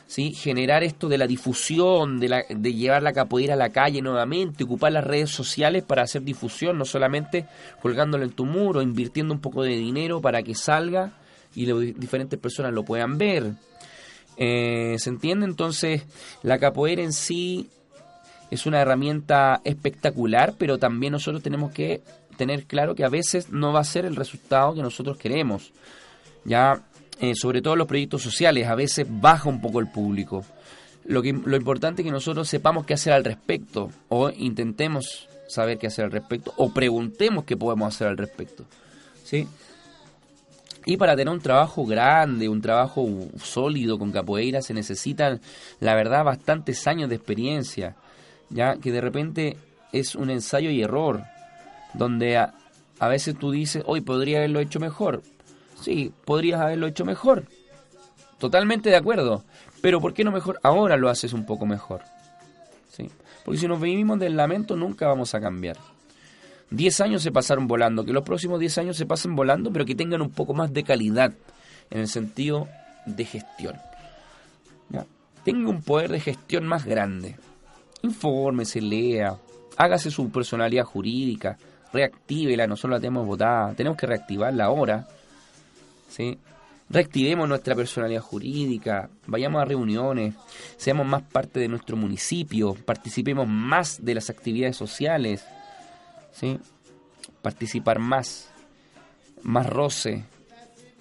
¿Sí? 0.05 0.33
generar 0.33 0.83
esto 0.83 1.07
de 1.07 1.17
la 1.17 1.25
difusión, 1.25 2.19
de, 2.19 2.29
la, 2.29 2.43
de 2.47 2.73
llevar 2.73 3.01
la 3.01 3.13
capoeira 3.13 3.55
a 3.55 3.57
la 3.57 3.69
calle 3.69 3.99
nuevamente, 3.99 4.63
ocupar 4.63 4.91
las 4.91 5.03
redes 5.03 5.31
sociales 5.31 5.81
para 5.81 6.03
hacer 6.03 6.21
difusión, 6.21 6.77
no 6.77 6.85
solamente 6.85 7.47
colgándolo 7.81 8.23
en 8.23 8.29
tu 8.31 8.45
muro, 8.45 8.83
invirtiendo 8.83 9.33
un 9.33 9.39
poco 9.39 9.63
de 9.63 9.75
dinero 9.75 10.21
para 10.21 10.43
que 10.43 10.53
salga 10.53 11.13
y 11.55 11.65
diferentes 11.93 12.37
personas 12.37 12.73
lo 12.73 12.83
puedan 12.83 13.17
ver. 13.17 13.53
Eh, 14.37 14.95
¿Se 14.99 15.09
entiende? 15.09 15.45
Entonces, 15.45 16.03
la 16.41 16.59
capoeira 16.59 17.03
en 17.03 17.13
sí 17.13 17.69
es 18.49 18.65
una 18.65 18.81
herramienta 18.81 19.61
espectacular, 19.63 20.53
pero 20.57 20.77
también 20.77 21.13
nosotros 21.13 21.41
tenemos 21.43 21.71
que 21.71 22.01
tener 22.37 22.65
claro 22.65 22.95
que 22.95 23.03
a 23.03 23.09
veces 23.09 23.49
no 23.49 23.73
va 23.73 23.79
a 23.79 23.85
ser 23.85 24.05
el 24.05 24.15
resultado 24.15 24.73
que 24.73 24.81
nosotros 24.81 25.17
queremos. 25.17 25.71
Ya, 26.45 26.83
eh, 27.19 27.35
sobre 27.35 27.61
todo 27.61 27.73
en 27.73 27.79
los 27.79 27.87
proyectos 27.87 28.21
sociales, 28.21 28.67
a 28.67 28.75
veces 28.75 29.07
baja 29.09 29.49
un 29.49 29.61
poco 29.61 29.79
el 29.79 29.87
público. 29.87 30.43
Lo, 31.05 31.21
que, 31.21 31.33
lo 31.33 31.55
importante 31.55 32.01
es 32.01 32.05
que 32.05 32.11
nosotros 32.11 32.47
sepamos 32.47 32.85
qué 32.85 32.93
hacer 32.93 33.13
al 33.13 33.23
respecto, 33.23 33.89
o 34.09 34.29
intentemos 34.29 35.27
saber 35.47 35.77
qué 35.77 35.87
hacer 35.87 36.05
al 36.05 36.11
respecto, 36.11 36.53
o 36.57 36.73
preguntemos 36.73 37.43
qué 37.43 37.57
podemos 37.57 37.93
hacer 37.93 38.07
al 38.07 38.17
respecto. 38.17 38.65
¿Sí? 39.23 39.47
Y 40.85 40.97
para 40.97 41.15
tener 41.15 41.33
un 41.33 41.39
trabajo 41.39 41.85
grande, 41.85 42.49
un 42.49 42.61
trabajo 42.61 43.07
sólido 43.41 43.97
con 43.97 44.11
capoeira, 44.11 44.61
se 44.61 44.73
necesitan, 44.73 45.39
la 45.79 45.95
verdad, 45.95 46.25
bastantes 46.25 46.85
años 46.87 47.09
de 47.09 47.15
experiencia. 47.15 47.95
Ya 48.49 48.75
que 48.75 48.91
de 48.91 49.01
repente 49.01 49.57
es 49.93 50.15
un 50.15 50.29
ensayo 50.29 50.69
y 50.69 50.81
error 50.81 51.23
donde 51.93 52.37
a, 52.37 52.53
veces 53.07 53.37
tú 53.37 53.51
dices, 53.51 53.83
hoy 53.85 54.01
podría 54.01 54.37
haberlo 54.39 54.59
hecho 54.59 54.79
mejor. 54.79 55.23
Sí, 55.81 56.11
podrías 56.25 56.61
haberlo 56.61 56.87
hecho 56.87 57.05
mejor. 57.05 57.45
Totalmente 58.37 58.89
de 58.89 58.95
acuerdo. 58.95 59.43
Pero 59.81 59.99
¿por 59.99 60.13
qué 60.13 60.23
no 60.23 60.31
mejor 60.31 60.59
ahora 60.63 60.97
lo 60.97 61.09
haces 61.09 61.33
un 61.33 61.45
poco 61.45 61.65
mejor? 61.65 62.01
¿Sí? 62.89 63.09
Porque 63.43 63.59
si 63.59 63.67
nos 63.67 63.81
vivimos 63.81 64.19
del 64.19 64.37
lamento 64.37 64.75
nunca 64.75 65.07
vamos 65.07 65.35
a 65.35 65.41
cambiar. 65.41 65.77
Diez 66.69 67.01
años 67.01 67.21
se 67.21 67.31
pasaron 67.31 67.67
volando, 67.67 68.05
que 68.05 68.13
los 68.13 68.23
próximos 68.23 68.59
diez 68.59 68.77
años 68.77 68.97
se 68.97 69.05
pasen 69.05 69.35
volando, 69.35 69.71
pero 69.71 69.85
que 69.85 69.95
tengan 69.95 70.21
un 70.21 70.31
poco 70.31 70.53
más 70.53 70.73
de 70.73 70.83
calidad 70.83 71.33
en 71.89 71.99
el 71.99 72.07
sentido 72.07 72.67
de 73.05 73.25
gestión. 73.25 73.75
Tenga 75.43 75.69
un 75.69 75.81
poder 75.81 76.09
de 76.09 76.21
gestión 76.21 76.65
más 76.65 76.85
grande. 76.85 77.35
Infórmese, 78.01 78.81
lea, 78.81 79.37
hágase 79.77 80.09
su 80.09 80.29
personalidad 80.31 80.85
jurídica, 80.85 81.57
reactívela, 81.93 82.65
nosotros 82.67 82.97
la 82.97 82.99
tenemos 82.99 83.25
votada, 83.25 83.73
tenemos 83.75 83.97
que 83.97 84.07
reactivarla 84.07 84.65
ahora. 84.65 85.07
¿sí? 86.09 86.37
Reactivemos 86.89 87.47
nuestra 87.47 87.75
personalidad 87.75 88.21
jurídica, 88.21 89.09
vayamos 89.27 89.61
a 89.61 89.65
reuniones, 89.65 90.35
seamos 90.75 91.07
más 91.07 91.21
parte 91.21 91.59
de 91.59 91.67
nuestro 91.67 91.95
municipio, 91.95 92.73
participemos 92.73 93.47
más 93.47 94.03
de 94.03 94.15
las 94.15 94.29
actividades 94.29 94.75
sociales, 94.75 95.45
¿sí? 96.33 96.59
participar 97.41 97.99
más, 97.99 98.49
más 99.43 99.67
roce, 99.67 100.25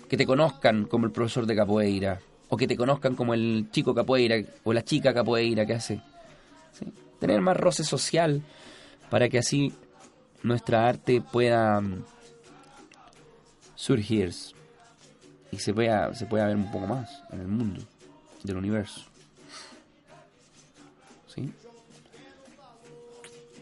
que 0.08 0.16
te 0.16 0.26
conozcan 0.26 0.84
como 0.84 1.06
el 1.06 1.12
profesor 1.12 1.46
de 1.46 1.56
capoeira, 1.56 2.20
o 2.48 2.56
que 2.56 2.68
te 2.68 2.76
conozcan 2.76 3.14
como 3.14 3.32
el 3.32 3.68
chico 3.70 3.94
capoeira 3.94 4.36
o 4.64 4.74
la 4.74 4.82
chica 4.82 5.14
capoeira 5.14 5.64
que 5.64 5.72
hace. 5.72 6.02
Tener 7.18 7.40
más 7.40 7.56
roce 7.56 7.82
social 7.82 8.42
para 9.08 9.28
que 9.28 9.38
así 9.38 9.72
nuestra 10.42 10.88
arte 10.88 11.20
pueda 11.20 11.80
mm, 11.80 12.04
surgir 13.74 14.32
y 15.50 15.58
se 15.58 15.74
pueda, 15.74 16.14
se 16.14 16.26
pueda 16.26 16.46
ver 16.46 16.56
un 16.56 16.70
poco 16.70 16.86
más 16.86 17.22
en 17.30 17.40
el 17.40 17.48
mundo 17.48 17.80
del 18.42 18.56
universo. 18.56 19.02
¿Sí? 21.34 21.52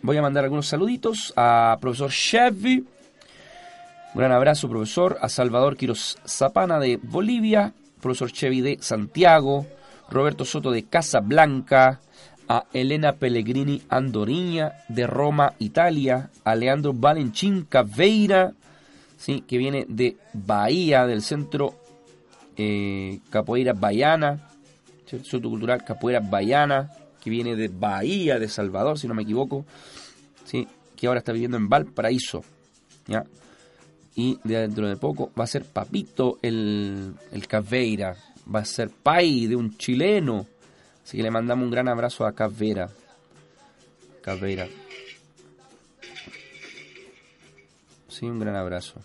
Voy 0.03 0.16
a 0.16 0.22
mandar 0.22 0.45
algunos 0.45 0.66
saluditos 0.66 1.33
a 1.37 1.76
profesor 1.81 2.11
Chevy. 2.11 2.87
Un 4.14 4.18
gran 4.18 4.33
abrazo, 4.33 4.68
profesor. 4.68 5.18
A 5.20 5.28
Salvador 5.28 5.76
Quiros 5.76 6.18
Zapana 6.26 6.78
de 6.78 6.97
Bolivia. 6.97 7.74
Profesor 8.01 8.33
Chevy 8.33 8.61
de 8.62 8.78
Santiago. 8.81 9.66
Roberto 10.09 10.45
Soto 10.45 10.70
de 10.70 10.85
Casablanca 10.85 12.01
a 12.51 12.66
Elena 12.72 13.12
Pellegrini 13.12 13.80
Andoriña 13.88 14.72
de 14.88 15.07
Roma, 15.07 15.55
Italia, 15.61 16.30
a 16.42 16.57
Leandro 16.57 16.92
Valenchín 16.92 17.62
Caveira, 17.62 18.55
¿sí? 19.16 19.44
que 19.46 19.57
viene 19.57 19.86
de 19.88 20.16
Bahía, 20.32 21.07
del 21.07 21.22
centro 21.22 21.76
eh, 22.57 23.20
capoeira 23.30 23.72
baiana, 23.72 24.48
cultural 25.30 25.84
capoeira 25.84 26.18
baiana, 26.18 26.90
que 27.20 27.30
viene 27.30 27.55
de 27.55 27.68
Bahía 27.68 28.40
de 28.40 28.48
Salvador, 28.48 28.98
si 28.98 29.07
no 29.07 29.14
me 29.14 29.22
equivoco, 29.22 29.64
¿sí? 30.44 30.66
que 30.96 31.07
ahora 31.07 31.20
está 31.20 31.30
viviendo 31.30 31.57
en 31.57 31.68
Valparaíso. 31.68 32.42
¿ya? 33.07 33.22
Y 34.16 34.40
dentro 34.42 34.88
de 34.88 34.96
poco 34.96 35.30
va 35.38 35.44
a 35.44 35.46
ser 35.46 35.66
Papito 35.66 36.40
el, 36.42 37.14
el 37.30 37.46
Caveira, 37.46 38.16
va 38.53 38.59
a 38.59 38.64
ser 38.64 38.90
Pai 38.90 39.46
de 39.46 39.55
un 39.55 39.76
chileno. 39.78 40.46
Así 41.11 41.16
que 41.16 41.24
le 41.24 41.32
mandamos 41.32 41.64
un 41.64 41.72
gran 41.72 41.88
abrazo 41.88 42.24
a 42.24 42.36
Caveira. 42.36 42.88
Caveira. 44.22 44.68
Sí, 48.08 48.26
un 48.26 48.38
gran 48.38 48.54
abrazo. 48.54 49.00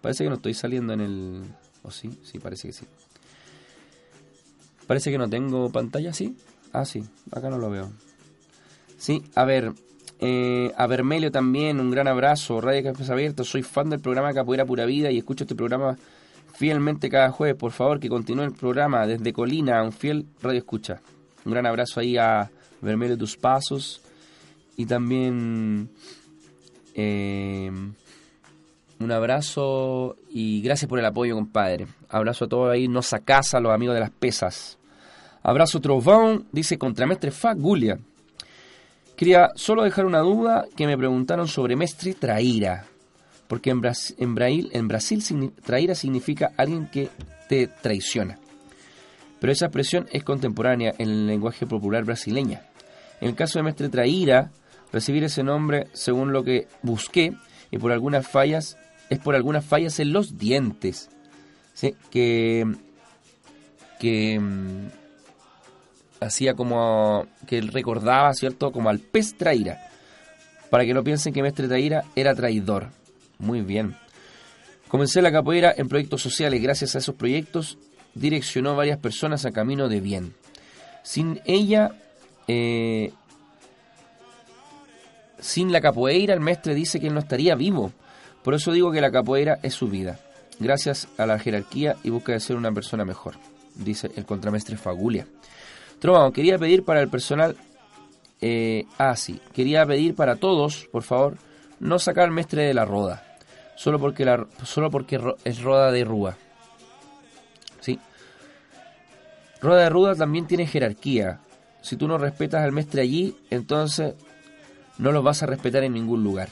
Parece 0.00 0.24
que 0.24 0.30
no 0.30 0.36
estoy 0.36 0.54
saliendo 0.54 0.94
en 0.94 1.02
el... 1.02 1.44
¿O 1.82 1.90
sí? 1.90 2.08
Sí, 2.24 2.38
parece 2.38 2.68
que 2.68 2.72
sí. 2.72 2.86
Parece 4.86 5.10
que 5.10 5.18
no 5.18 5.28
tengo 5.28 5.68
pantalla, 5.68 6.14
¿sí? 6.14 6.38
Ah, 6.72 6.86
sí, 6.86 7.04
acá 7.32 7.50
no 7.50 7.58
lo 7.58 7.68
veo. 7.68 7.92
Sí, 8.96 9.22
a 9.34 9.44
ver, 9.44 9.74
eh, 10.20 10.72
a 10.74 10.86
Vermelio 10.86 11.30
también, 11.30 11.80
un 11.80 11.90
gran 11.90 12.08
abrazo. 12.08 12.62
Radio 12.62 12.82
Cafés 12.82 13.10
Abierto, 13.10 13.44
soy 13.44 13.62
fan 13.62 13.90
del 13.90 14.00
programa 14.00 14.32
Capoeira 14.32 14.64
Pura 14.64 14.86
Vida 14.86 15.10
y 15.10 15.18
escucho 15.18 15.44
este 15.44 15.54
programa 15.54 15.98
fielmente 16.54 17.08
cada 17.08 17.30
jueves. 17.30 17.56
Por 17.56 17.72
favor, 17.72 18.00
que 18.00 18.08
continúe 18.08 18.44
el 18.44 18.52
programa 18.52 19.06
desde 19.06 19.32
Colina, 19.32 19.82
un 19.82 19.92
fiel 19.92 20.26
radio 20.40 20.58
escucha. 20.58 21.00
Un 21.44 21.52
gran 21.52 21.66
abrazo 21.66 22.00
ahí 22.00 22.16
a 22.16 22.50
Vermelio 22.80 23.18
Tus 23.18 23.36
Pasos 23.36 24.00
y 24.76 24.86
también 24.86 25.90
eh, 26.94 27.70
un 28.98 29.12
abrazo 29.12 30.16
y 30.30 30.62
gracias 30.62 30.88
por 30.88 30.98
el 30.98 31.04
apoyo, 31.04 31.34
compadre. 31.34 31.86
Abrazo 32.08 32.46
a 32.46 32.48
todos 32.48 32.72
ahí, 32.72 32.88
nos 32.88 33.12
a 33.12 33.60
los 33.60 33.72
amigos 33.72 33.94
de 33.94 34.00
las 34.00 34.10
pesas. 34.10 34.78
Abrazo 35.42 35.80
Trovón, 35.80 36.46
dice 36.52 36.78
Contramestre 36.78 37.30
Fagulia. 37.30 37.98
Quería 39.16 39.50
solo 39.54 39.82
dejar 39.82 40.06
una 40.06 40.20
duda 40.20 40.64
que 40.74 40.86
me 40.86 40.96
preguntaron 40.96 41.46
sobre 41.46 41.76
Mestre 41.76 42.14
Traíra. 42.14 42.86
Porque 43.48 43.70
en, 43.70 43.80
Brasil, 43.80 44.70
en 44.72 44.88
Brasil 44.88 45.52
traíra 45.62 45.94
significa 45.94 46.52
alguien 46.56 46.86
que 46.86 47.10
te 47.48 47.66
traiciona. 47.66 48.38
Pero 49.40 49.52
esa 49.52 49.66
expresión 49.66 50.06
es 50.10 50.24
contemporánea 50.24 50.94
en 50.98 51.10
el 51.10 51.26
lenguaje 51.26 51.66
popular 51.66 52.04
brasileña. 52.04 52.62
En 53.20 53.28
el 53.28 53.34
caso 53.34 53.58
de 53.58 53.64
Mestre 53.64 53.88
Traíra, 53.90 54.50
recibir 54.92 55.24
ese 55.24 55.42
nombre, 55.42 55.88
según 55.92 56.32
lo 56.32 56.42
que 56.44 56.66
busqué, 56.82 57.34
y 57.70 57.78
por 57.78 57.92
algunas 57.92 58.26
fallas, 58.26 58.78
es 59.10 59.18
por 59.18 59.34
algunas 59.34 59.64
fallas 59.64 60.00
en 60.00 60.12
los 60.12 60.38
dientes. 60.38 61.10
Que, 62.10 62.66
que 63.98 64.40
mm, 64.40 64.86
hacía 66.20 66.54
como 66.54 67.26
que 67.46 67.60
recordaba, 67.60 68.32
¿cierto? 68.34 68.72
Como 68.72 68.88
al 68.88 69.00
pez 69.00 69.36
traíra. 69.36 69.88
Para 70.70 70.84
que 70.84 70.94
no 70.94 71.04
piensen 71.04 71.32
que 71.32 71.42
Mestre 71.42 71.68
Traíra 71.68 72.04
era 72.16 72.34
traidor. 72.34 72.88
Muy 73.38 73.62
bien. 73.62 73.96
Comencé 74.88 75.22
la 75.22 75.32
capoeira 75.32 75.74
en 75.76 75.88
proyectos 75.88 76.22
sociales. 76.22 76.62
Gracias 76.62 76.94
a 76.94 76.98
esos 76.98 77.14
proyectos 77.14 77.78
direccionó 78.14 78.76
varias 78.76 78.98
personas 78.98 79.44
a 79.44 79.50
camino 79.50 79.88
de 79.88 80.00
bien. 80.00 80.34
Sin 81.02 81.40
ella, 81.44 81.92
eh, 82.46 83.12
sin 85.38 85.72
la 85.72 85.80
capoeira, 85.80 86.34
el 86.34 86.40
mestre 86.40 86.74
dice 86.74 87.00
que 87.00 87.08
él 87.08 87.14
no 87.14 87.20
estaría 87.20 87.54
vivo. 87.54 87.92
Por 88.42 88.54
eso 88.54 88.72
digo 88.72 88.92
que 88.92 89.00
la 89.00 89.10
capoeira 89.10 89.58
es 89.62 89.74
su 89.74 89.88
vida. 89.88 90.18
Gracias 90.60 91.08
a 91.18 91.26
la 91.26 91.38
jerarquía 91.38 91.96
y 92.04 92.10
busca 92.10 92.32
de 92.32 92.40
ser 92.40 92.56
una 92.56 92.70
persona 92.70 93.04
mejor, 93.04 93.34
dice 93.74 94.10
el 94.16 94.24
contramestre 94.24 94.76
Fagulia. 94.76 95.26
Trovão, 96.00 96.32
quería 96.32 96.58
pedir 96.58 96.84
para 96.84 97.00
el 97.00 97.08
personal. 97.08 97.56
Eh, 98.40 98.84
ah, 98.98 99.16
sí. 99.16 99.40
Quería 99.52 99.86
pedir 99.86 100.14
para 100.14 100.36
todos, 100.36 100.86
por 100.92 101.02
favor, 101.02 101.38
no 101.80 101.98
sacar 101.98 102.30
mestre 102.30 102.62
de 102.62 102.74
la 102.74 102.84
roda. 102.84 103.23
Solo 103.76 103.98
porque, 103.98 104.24
la, 104.24 104.46
solo 104.64 104.90
porque 104.90 105.20
es 105.44 105.62
roda 105.62 105.90
de 105.90 106.04
rúa. 106.04 106.36
¿Sí? 107.80 107.98
Roda 109.60 109.82
de 109.82 109.90
ruda 109.90 110.14
también 110.14 110.46
tiene 110.46 110.66
jerarquía. 110.66 111.40
Si 111.82 111.96
tú 111.96 112.08
no 112.08 112.18
respetas 112.18 112.62
al 112.62 112.72
mestre 112.72 113.02
allí, 113.02 113.36
entonces 113.50 114.14
no 114.98 115.12
lo 115.12 115.22
vas 115.22 115.42
a 115.42 115.46
respetar 115.46 115.82
en 115.84 115.92
ningún 115.92 116.22
lugar. 116.22 116.48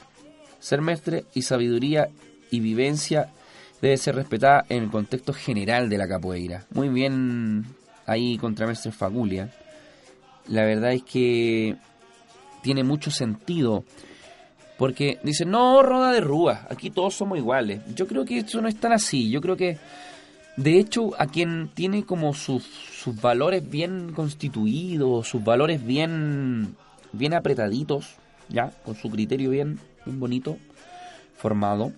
Ser 0.59 0.81
mestre 0.81 1.25
y 1.33 1.41
sabiduría 1.43 2.09
y 2.51 2.59
vivencia 2.59 3.29
debe 3.81 3.97
ser 3.97 4.15
respetada 4.15 4.65
en 4.69 4.83
el 4.83 4.89
contexto 4.89 5.33
general 5.33 5.89
de 5.89 5.97
la 5.97 6.07
capoeira. 6.07 6.65
Muy 6.71 6.89
bien 6.89 7.65
ahí 8.05 8.37
contra 8.37 8.67
Mestre 8.67 8.91
Fagulia, 8.91 9.51
la 10.47 10.63
verdad 10.63 10.93
es 10.93 11.03
que 11.03 11.75
tiene 12.61 12.83
mucho 12.83 13.11
sentido. 13.11 13.83
Porque 14.83 15.17
dicen, 15.23 15.49
no, 15.49 15.81
roda 15.81 16.11
de 16.11 16.19
rúa, 16.19 16.67
aquí 16.69 16.89
todos 16.89 17.15
somos 17.15 17.37
iguales. 17.37 17.79
Yo 17.95 18.05
creo 18.05 18.25
que 18.25 18.39
eso 18.39 18.61
no 18.61 18.67
es 18.67 18.75
tan 18.75 18.91
así. 18.91 19.29
Yo 19.29 19.39
creo 19.39 19.55
que, 19.55 19.77
de 20.57 20.77
hecho, 20.77 21.11
a 21.17 21.27
quien 21.27 21.69
tiene 21.73 22.03
como 22.03 22.33
sus, 22.33 22.65
sus 22.65 23.15
valores 23.21 23.69
bien 23.69 24.11
constituidos, 24.11 25.25
sus 25.25 25.41
valores 25.41 25.85
bien, 25.85 26.75
bien 27.13 27.33
apretaditos, 27.33 28.15
ya, 28.49 28.71
con 28.83 28.95
su 28.95 29.09
criterio 29.09 29.51
bien, 29.51 29.79
bien 30.03 30.19
bonito, 30.19 30.57
formado, 31.37 31.93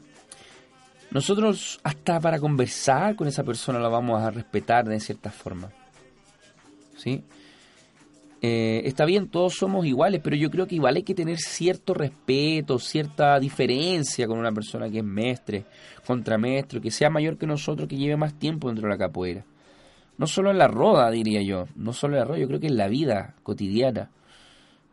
nosotros 1.10 1.80
hasta 1.82 2.20
para 2.20 2.38
conversar 2.38 3.16
con 3.16 3.28
esa 3.28 3.44
persona 3.44 3.80
la 3.80 3.90
vamos 3.90 4.22
a 4.22 4.30
respetar 4.30 4.88
de 4.88 5.00
cierta 5.00 5.32
forma. 5.32 5.72
¿sí? 6.98 7.24
Eh, 8.48 8.84
está 8.86 9.06
bien, 9.06 9.28
todos 9.28 9.56
somos 9.56 9.88
iguales, 9.88 10.22
pero 10.24 10.36
yo 10.36 10.52
creo 10.52 10.68
que 10.68 10.76
igual 10.76 10.98
hay 10.98 11.02
que 11.02 11.16
tener 11.16 11.40
cierto 11.40 11.96
respeto, 11.96 12.78
cierta 12.78 13.40
diferencia 13.40 14.28
con 14.28 14.38
una 14.38 14.52
persona 14.52 14.88
que 14.88 15.00
es 15.00 15.04
mestre, 15.04 15.66
contramestre, 16.06 16.80
que 16.80 16.92
sea 16.92 17.10
mayor 17.10 17.40
que 17.40 17.48
nosotros, 17.48 17.88
que 17.88 17.98
lleve 17.98 18.18
más 18.18 18.36
tiempo 18.38 18.68
dentro 18.68 18.88
de 18.88 18.94
la 18.94 19.00
capoeira. 19.00 19.44
No 20.20 20.28
solo 20.28 20.52
en 20.52 20.60
la 20.60 20.68
roda, 20.68 21.10
diría 21.10 21.42
yo, 21.42 21.66
no 21.76 21.92
solo 21.92 22.14
en 22.14 22.20
la 22.20 22.26
roda, 22.26 22.38
yo 22.38 22.48
creo 22.48 22.60
que 22.60 22.68
en 22.68 22.78
la 22.78 22.88
vida 22.88 23.34
cotidiana. 23.42 24.12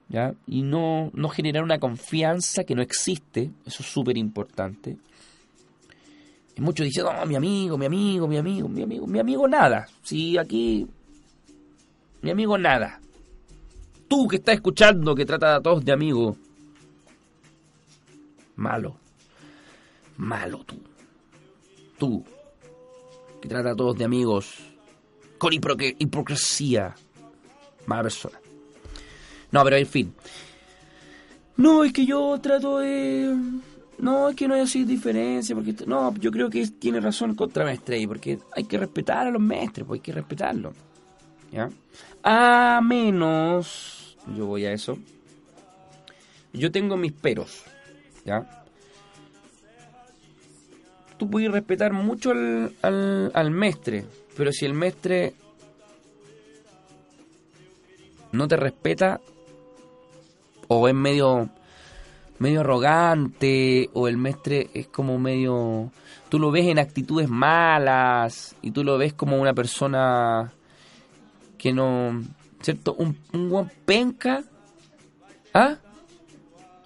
¿ya? 0.09 0.32
Y 0.46 0.62
no, 0.62 1.11
no 1.12 1.28
generar 1.28 1.62
una 1.62 1.78
confianza 1.78 2.64
que 2.64 2.74
no 2.74 2.80
existe, 2.80 3.50
eso 3.66 3.82
es 3.82 3.86
súper 3.86 4.16
importante. 4.16 4.96
Y 6.57 6.61
muchos 6.62 6.86
dicen, 6.86 7.05
no, 7.05 7.26
mi 7.26 7.36
amigo, 7.36 7.76
mi 7.76 7.84
amigo, 7.84 8.26
mi 8.26 8.38
amigo, 8.38 8.66
mi 8.66 8.82
amigo, 8.82 9.07
mi 9.07 9.18
amigo, 9.18 9.46
nada. 9.46 9.86
Si 10.03 10.38
aquí 10.38 10.86
mi 12.22 12.30
amigo 12.30 12.57
nada. 12.57 12.98
Tú 14.12 14.28
que 14.28 14.36
estás 14.36 14.56
escuchando, 14.56 15.14
que 15.14 15.24
trata 15.24 15.56
a 15.56 15.62
todos 15.62 15.82
de 15.82 15.90
amigo. 15.90 16.36
Malo. 18.56 18.94
Malo 20.18 20.58
tú. 20.64 20.76
Tú. 21.96 22.22
Que 23.40 23.48
trata 23.48 23.70
a 23.70 23.74
todos 23.74 23.96
de 23.96 24.04
amigos. 24.04 24.54
Con 25.38 25.54
hipocresía. 25.54 26.94
Mala 27.86 28.02
persona. 28.02 28.38
No, 29.50 29.64
pero 29.64 29.76
en 29.76 29.86
fin. 29.86 30.14
No, 31.56 31.82
es 31.82 31.94
que 31.94 32.04
yo 32.04 32.38
trato 32.38 32.80
de... 32.80 33.34
No, 33.96 34.28
es 34.28 34.36
que 34.36 34.46
no 34.46 34.52
hay 34.52 34.60
así 34.60 34.84
diferencia, 34.84 35.56
porque... 35.56 35.74
No, 35.86 36.14
yo 36.16 36.30
creo 36.30 36.50
que 36.50 36.66
tiene 36.66 37.00
razón 37.00 37.30
el 37.30 37.36
contramestre 37.36 37.96
ahí, 37.96 38.06
porque 38.06 38.38
hay 38.54 38.64
que 38.64 38.76
respetar 38.76 39.28
a 39.28 39.30
los 39.30 39.40
maestres, 39.40 39.86
pues 39.86 40.00
hay 40.00 40.02
que 40.02 40.12
respetarlo. 40.12 40.74
¿Ya? 41.50 41.70
A 42.22 42.82
menos, 42.82 44.01
yo 44.36 44.46
voy 44.46 44.66
a 44.66 44.72
eso, 44.72 44.98
yo 46.52 46.70
tengo 46.70 46.96
mis 46.96 47.12
peros, 47.12 47.64
¿ya? 48.24 48.64
Tú 51.18 51.30
puedes 51.30 51.50
respetar 51.50 51.92
mucho 51.92 52.30
al, 52.30 52.74
al, 52.82 53.30
al 53.34 53.50
mestre, 53.50 54.04
pero 54.36 54.52
si 54.52 54.66
el 54.66 54.74
mestre 54.74 55.34
no 58.32 58.48
te 58.48 58.56
respeta 58.56 59.20
o 60.68 60.88
es 60.88 60.94
medio 60.94 61.48
medio 62.38 62.60
arrogante 62.60 63.88
o 63.92 64.08
el 64.08 64.16
mestre 64.16 64.68
es 64.74 64.88
como 64.88 65.18
medio 65.18 65.92
tú 66.28 66.38
lo 66.38 66.50
ves 66.50 66.66
en 66.66 66.78
actitudes 66.78 67.28
malas 67.28 68.56
y 68.62 68.72
tú 68.72 68.82
lo 68.82 68.98
ves 68.98 69.12
como 69.12 69.40
una 69.40 69.54
persona 69.54 70.52
que 71.62 71.72
no, 71.72 72.20
¿cierto? 72.62 72.94
Un, 72.94 73.16
un 73.32 73.50
buen 73.50 73.70
penca, 73.84 74.42
¿ah? 75.52 75.76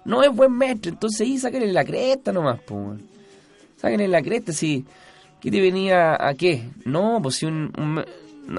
No 0.05 0.23
es 0.23 0.31
buen 0.31 0.53
mestre, 0.53 0.91
entonces 0.91 1.21
ahí 1.21 1.37
sáquenle 1.37 1.71
la 1.71 1.83
cresta 1.83 2.31
nomás, 2.31 2.59
pues. 2.65 2.99
Sáquenle 3.77 4.07
la 4.07 4.21
cresta, 4.21 4.53
si, 4.53 4.85
¿qué 5.39 5.51
te 5.51 5.61
venía 5.61 6.15
a 6.19 6.33
qué? 6.33 6.69
No, 6.85 7.19
pues 7.21 7.35
si 7.35 7.45
un, 7.45 8.03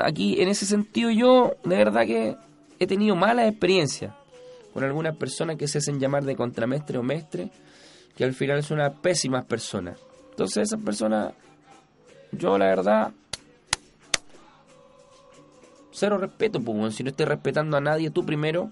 aquí 0.03 0.41
en 0.41 0.49
ese 0.49 0.67
sentido 0.67 1.11
yo, 1.11 1.57
de 1.65 1.77
verdad 1.77 2.07
que 2.07 2.37
he 2.79 2.87
tenido 2.87 3.17
malas 3.17 3.49
experiencias 3.49 4.13
con 4.73 4.85
algunas 4.85 5.17
personas 5.17 5.57
que 5.57 5.67
se 5.67 5.79
hacen 5.79 5.99
llamar 5.99 6.25
de 6.25 6.37
contramestre 6.37 6.99
o 6.99 7.03
mestre, 7.03 7.51
que 8.15 8.25
al 8.25 8.35
final 8.35 8.63
son 8.63 8.81
unas 8.81 8.99
pésimas 8.99 9.45
personas. 9.45 9.99
Entonces 10.31 10.69
esas 10.69 10.81
personas, 10.81 11.33
yo 12.33 12.59
la 12.59 12.67
verdad, 12.67 13.11
cero 15.99 16.19
respeto, 16.19 16.61
pues, 16.61 16.95
si 16.95 17.03
no 17.03 17.11
estés 17.11 17.29
respetando 17.29 17.77
a 17.77 17.81
nadie 17.81 18.11
tú 18.11 18.25
primero, 18.25 18.71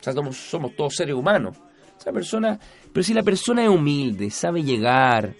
o 0.00 0.02
sea, 0.02 0.12
somos, 0.12 0.76
todos 0.76 0.94
seres 0.94 1.14
humanos. 1.14 1.56
Esa 1.98 2.12
persona, 2.12 2.58
pero 2.92 3.02
si 3.02 3.14
la 3.14 3.22
persona 3.22 3.64
es 3.64 3.70
humilde, 3.70 4.30
sabe 4.30 4.62
llegar, 4.62 5.34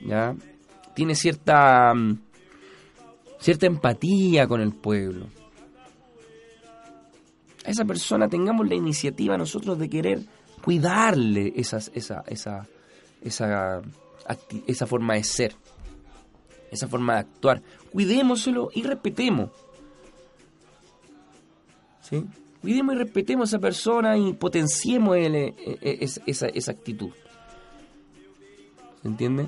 ¿ya? 0.00 0.34
Tiene 0.94 1.14
cierta 1.14 1.92
mm, 1.94 2.18
cierta 3.38 3.66
empatía 3.66 4.46
con 4.46 4.60
el 4.60 4.72
pueblo. 4.72 5.26
A 7.64 7.70
esa 7.70 7.84
persona 7.84 8.28
tengamos 8.28 8.68
la 8.68 8.74
iniciativa 8.74 9.36
nosotros 9.36 9.78
de 9.78 9.88
querer 9.88 10.20
cuidarle 10.62 11.52
esas, 11.56 11.90
esa, 11.94 12.24
esa, 12.26 12.66
esa, 13.22 13.82
esa 14.66 14.86
forma 14.86 15.14
de 15.14 15.24
ser, 15.24 15.54
esa 16.70 16.88
forma 16.88 17.14
de 17.14 17.20
actuar. 17.20 17.62
Cuidémoslo 17.92 18.70
y 18.74 18.82
respetemos. 18.82 19.50
¿Sí? 22.02 22.24
Cuidemos 22.60 22.94
y 22.94 22.98
respetemos 22.98 23.48
a 23.48 23.56
esa 23.56 23.60
persona 23.60 24.16
y 24.16 24.32
potenciemos 24.32 25.16
eh, 25.16 25.54
eh, 25.58 26.08
esa, 26.26 26.48
esa 26.48 26.72
actitud. 26.72 27.10
¿Se 29.02 29.08
entiende? 29.08 29.46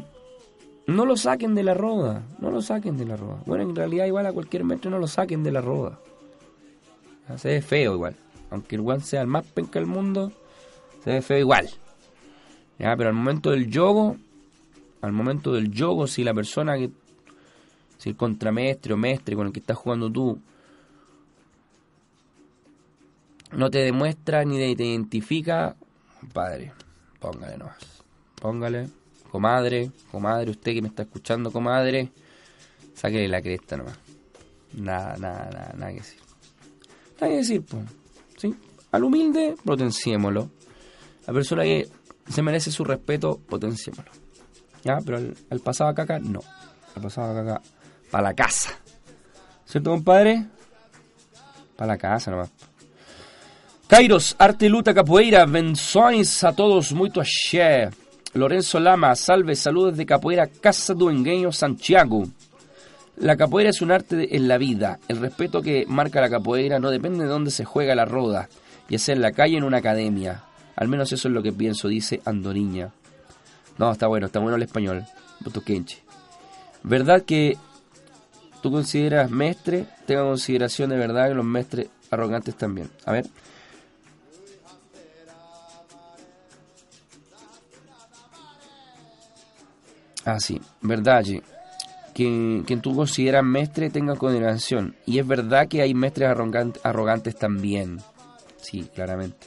No 0.87 1.05
lo 1.07 1.17
saquen 1.17 1.55
de 1.55 1.63
la 1.63 1.75
roda, 1.75 2.23
no 2.39 2.51
lo 2.51 2.63
saquen 2.63 2.97
de 2.97 3.07
la 3.07 3.17
roda. 3.17 3.43
Bueno, 3.47 3.65
en 3.65 3.75
realidad 3.75 4.07
igual 4.07 4.27
a 4.27 4.33
cualquier 4.33 4.65
metro 4.65 4.91
no 4.91 4.99
lo 4.99 5.07
saquen 5.07 5.43
de 5.43 5.53
la 5.53 5.61
roda. 5.61 5.99
Se 7.37 7.49
ve 7.49 7.63
feo 7.63 7.95
igual. 7.95 8.17
Aunque 8.51 8.77
igual 8.77 9.03
sea 9.03 9.21
el 9.21 9.29
más 9.29 9.47
penca 9.47 9.79
del 9.79 9.87
mundo, 9.87 10.33
se 11.05 11.11
ve 11.11 11.23
feo 11.23 11.39
igual. 11.39 11.69
Pero 12.79 13.09
al 13.09 13.15
momento 13.15 13.51
del 13.51 13.69
yogo, 13.69 14.17
al 15.03 15.13
momento 15.13 15.53
del 15.53 15.71
yogo, 15.71 16.07
si 16.07 16.25
la 16.25 16.35
persona 16.35 16.77
que, 16.77 16.91
si 18.01 18.09
el 18.09 18.17
contramestre 18.17 18.95
o 18.95 18.97
mestre 18.97 19.37
con 19.37 19.47
el 19.47 19.53
que 19.53 19.61
estás 19.61 19.77
jugando 19.77 20.11
tú, 20.11 20.41
no 23.53 23.71
te 23.71 23.81
demuestra 23.81 24.43
ni 24.43 24.57
te 24.75 24.87
identifica, 24.87 25.77
padre, 26.33 26.73
póngale 27.19 27.59
nomás. 27.59 27.77
Póngale, 28.41 28.89
comadre, 29.31 29.91
comadre, 30.11 30.51
usted 30.53 30.73
que 30.73 30.81
me 30.81 30.89
está 30.89 31.03
escuchando, 31.03 31.53
comadre, 31.53 32.11
sáquele 32.95 33.29
la 33.29 33.43
cresta 33.43 33.77
nomás. 33.77 33.99
Nada, 34.73 35.19
nada, 35.19 35.51
nada, 35.53 35.75
nada 35.77 35.93
que 35.93 35.99
decir. 35.99 36.21
Nada 37.21 37.33
que 37.33 37.37
decir, 37.37 37.63
pues. 37.63 37.85
¿Sí? 38.39 38.55
Al 38.93 39.05
humilde, 39.05 39.57
potenciémoslo. 39.63 40.49
La 41.27 41.35
persona 41.35 41.65
que 41.65 41.87
se 42.27 42.41
merece 42.41 42.71
su 42.71 42.83
respeto, 42.83 43.39
potenciémoslo. 43.47 44.11
¿Ya? 44.85 45.01
Pero 45.05 45.19
al, 45.51 45.61
pasado 45.61 45.95
caca, 45.95 46.19
no. 46.19 46.41
Al 46.97 47.03
pasado 47.03 47.35
caca, 47.35 47.61
para 48.11 48.25
la 48.25 48.35
casa. 48.35 48.71
¿Cierto, 49.65 49.91
compadre? 49.91 50.47
Para 51.77 51.93
la 51.93 51.99
casa 51.99 52.31
nomás. 52.31 52.51
Kairos, 53.87 54.37
Arte 54.39 54.69
Luta 54.69 54.95
Capoeira, 54.95 55.45
benções 55.47 56.45
a 56.45 56.53
todos, 56.53 56.93
muito 56.93 57.21
axé. 57.21 57.91
Lorenzo 58.35 58.79
Lama, 58.79 59.17
salve, 59.17 59.57
saludos 59.57 59.97
de 59.97 60.07
Capoeira 60.07 60.47
Casa 60.47 60.95
Duengueño, 60.95 61.51
Santiago. 61.51 62.23
La 63.17 63.37
capoeira 63.37 63.71
es 63.71 63.83
un 63.83 63.91
arte 63.91 64.37
en 64.37 64.47
la 64.47 64.59
vida. 64.59 65.01
El 65.09 65.19
respeto 65.19 65.61
que 65.61 65.85
marca 65.89 66.21
la 66.21 66.31
capoeira 66.31 66.79
no 66.79 66.91
depende 66.91 67.25
de 67.25 67.31
dónde 67.31 67.51
se 67.51 67.65
juega 67.65 67.97
la 67.97 68.05
roda, 68.05 68.49
ya 68.89 68.99
sea 68.99 69.17
en 69.17 69.23
la 69.23 69.33
calle 69.33 69.57
o 69.57 69.59
en 69.59 69.65
una 69.65 69.79
academia. 69.79 70.45
Al 70.77 70.87
menos 70.87 71.13
eso 71.13 71.27
es 71.27 71.35
lo 71.35 71.43
que 71.43 71.53
pienso, 71.53 71.89
dice 71.89 72.23
Andoriña. 72.25 72.93
No, 73.77 73.91
está 73.91 74.07
bueno, 74.07 74.27
está 74.27 74.39
bueno 74.39 74.57
el 74.57 74.63
español. 74.63 75.05
¿Verdad 76.83 77.23
que 77.23 77.59
tú 78.61 78.71
consideras 78.71 79.31
mestre? 79.31 79.87
Tenga 80.07 80.23
consideración 80.23 80.91
de 80.91 80.97
verdad 80.97 81.29
que 81.29 81.35
los 81.35 81.45
mestres 81.45 81.89
arrogantes 82.11 82.55
también. 82.57 82.91
A 83.05 83.13
ver. 83.13 83.27
Ah, 90.25 90.39
sí, 90.39 90.61
verdad, 90.83 91.25
que 91.25 91.43
Quien, 92.15 92.81
tú 92.83 92.95
consideras 92.95 93.43
mestre 93.43 93.89
tenga 93.89 94.17
consideración. 94.17 94.95
Y 95.07 95.19
es 95.19 95.27
verdad 95.27 95.67
que 95.69 95.81
hay 95.81 95.95
mestres 95.95 96.29
arrogantes, 96.29 97.37
también. 97.37 97.99
Sí, 98.59 98.89
claramente. 98.95 99.47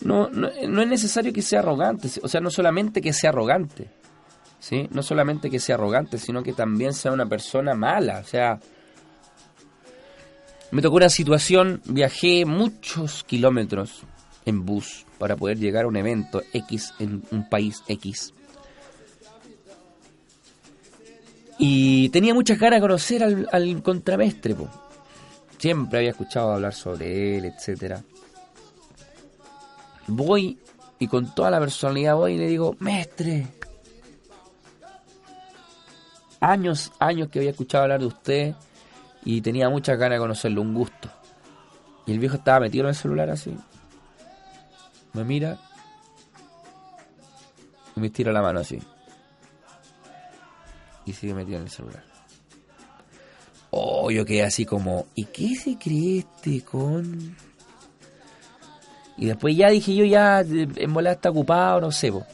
No, 0.00 0.28
no, 0.28 0.48
es 0.48 0.68
necesario 0.68 1.32
que 1.32 1.40
sea 1.40 1.60
arrogante, 1.60 2.10
o 2.22 2.28
sea, 2.28 2.40
no 2.40 2.50
solamente 2.50 3.00
que 3.00 3.14
sea 3.14 3.30
arrogante, 3.30 3.88
¿sí? 4.64 4.88
No 4.92 5.02
solamente 5.02 5.50
que 5.50 5.60
sea 5.60 5.74
arrogante, 5.74 6.16
sino 6.16 6.42
que 6.42 6.54
también 6.54 6.94
sea 6.94 7.12
una 7.12 7.26
persona 7.26 7.74
mala, 7.74 8.20
o 8.20 8.24
sea... 8.24 8.58
Me 10.70 10.80
tocó 10.80 10.96
una 10.96 11.10
situación, 11.10 11.82
viajé 11.84 12.46
muchos 12.46 13.22
kilómetros 13.24 14.02
en 14.46 14.64
bus 14.64 15.04
para 15.18 15.36
poder 15.36 15.58
llegar 15.58 15.84
a 15.84 15.88
un 15.88 15.96
evento 15.96 16.42
X 16.52 16.94
en 16.98 17.22
un 17.30 17.48
país 17.48 17.82
X. 17.86 18.32
Y 21.58 22.08
tenía 22.08 22.34
muchas 22.34 22.58
ganas 22.58 22.78
de 22.78 22.80
conocer 22.80 23.22
al, 23.22 23.82
contramestre, 23.82 24.56
siempre 25.58 25.98
había 25.98 26.10
escuchado 26.10 26.52
hablar 26.52 26.72
sobre 26.74 27.36
él, 27.36 27.44
etcétera. 27.44 28.02
Voy 30.08 30.58
y 30.98 31.06
con 31.06 31.34
toda 31.34 31.50
la 31.50 31.60
personalidad 31.60 32.16
voy 32.16 32.32
y 32.32 32.38
le 32.38 32.48
digo, 32.48 32.74
mestre, 32.80 33.46
años, 36.50 36.92
años 36.98 37.28
que 37.28 37.38
había 37.38 37.50
escuchado 37.50 37.84
hablar 37.84 38.00
de 38.00 38.06
usted 38.06 38.54
y 39.24 39.40
tenía 39.40 39.68
muchas 39.68 39.98
ganas 39.98 40.16
de 40.16 40.20
conocerlo, 40.20 40.60
un 40.62 40.74
gusto. 40.74 41.08
Y 42.06 42.12
el 42.12 42.18
viejo 42.18 42.36
estaba 42.36 42.60
metido 42.60 42.84
en 42.84 42.90
el 42.90 42.94
celular 42.94 43.30
así. 43.30 43.56
Me 45.14 45.24
mira 45.24 45.58
y 47.96 48.00
me 48.00 48.10
tira 48.10 48.32
la 48.32 48.42
mano 48.42 48.60
así 48.60 48.80
y 51.06 51.12
sigue 51.12 51.34
metido 51.34 51.58
en 51.58 51.64
el 51.64 51.70
celular. 51.70 52.04
Oh, 53.70 54.10
yo 54.10 54.24
quedé 54.24 54.44
así 54.44 54.64
como, 54.64 55.06
¿y 55.14 55.24
qué 55.24 55.54
se 55.54 55.76
cree 55.78 56.18
este 56.18 56.62
con...? 56.62 57.36
Y 59.16 59.26
después 59.26 59.56
ya 59.56 59.68
dije 59.68 59.94
yo, 59.94 60.04
ya 60.04 60.40
en 60.40 60.92
bola 60.92 61.12
está 61.12 61.30
ocupado, 61.30 61.80
no 61.80 61.92
sé, 61.92 62.10
po. 62.10 62.26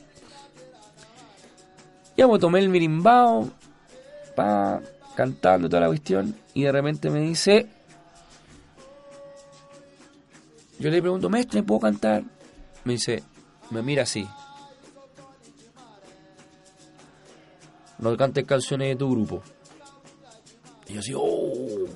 Ya 2.17 2.27
me 2.27 2.39
tomé 2.39 2.61
el 2.61 2.71
mirimbao, 2.71 3.51
cantando 5.14 5.68
toda 5.68 5.82
la 5.82 5.88
cuestión, 5.88 6.34
y 6.55 6.64
de 6.64 6.72
repente 6.72 7.11
me 7.11 7.20
dice... 7.20 7.68
Yo 10.78 10.88
le 10.91 11.03
pregunto, 11.03 11.28
maestro, 11.28 11.62
¿puedo 11.64 11.80
cantar? 11.80 12.22
Me 12.84 12.95
dice, 12.95 13.22
me 13.70 13.82
mira 13.82 14.05
así. 14.05 14.26
no 18.01 18.16
cantes 18.16 18.45
canciones 18.45 18.88
de 18.88 18.97
tu 18.97 19.11
grupo. 19.11 19.43
Y 20.88 20.95
yo 20.95 21.01
así, 21.01 21.12
oh, 21.14 21.86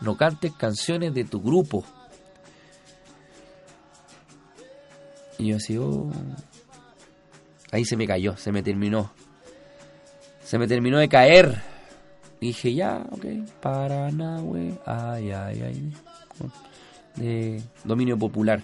no 0.00 0.16
cantes 0.16 0.52
canciones 0.52 1.14
de 1.14 1.24
tu 1.24 1.40
grupo. 1.40 1.84
Y 5.38 5.48
yo 5.48 5.56
así, 5.56 5.76
oh. 5.76 6.10
Ahí 7.70 7.84
se 7.84 7.96
me 7.96 8.06
cayó, 8.06 8.36
se 8.36 8.52
me 8.52 8.62
terminó. 8.62 9.12
Se 10.52 10.58
me 10.58 10.68
terminó 10.68 10.98
de 10.98 11.08
caer. 11.08 11.62
dije, 12.38 12.74
ya, 12.74 13.06
ok, 13.10 13.24
Paranahue, 13.62 14.74
ay, 14.84 15.30
ay, 15.30 15.62
ay. 15.62 15.92
De 17.16 17.62
dominio 17.84 18.18
popular. 18.18 18.60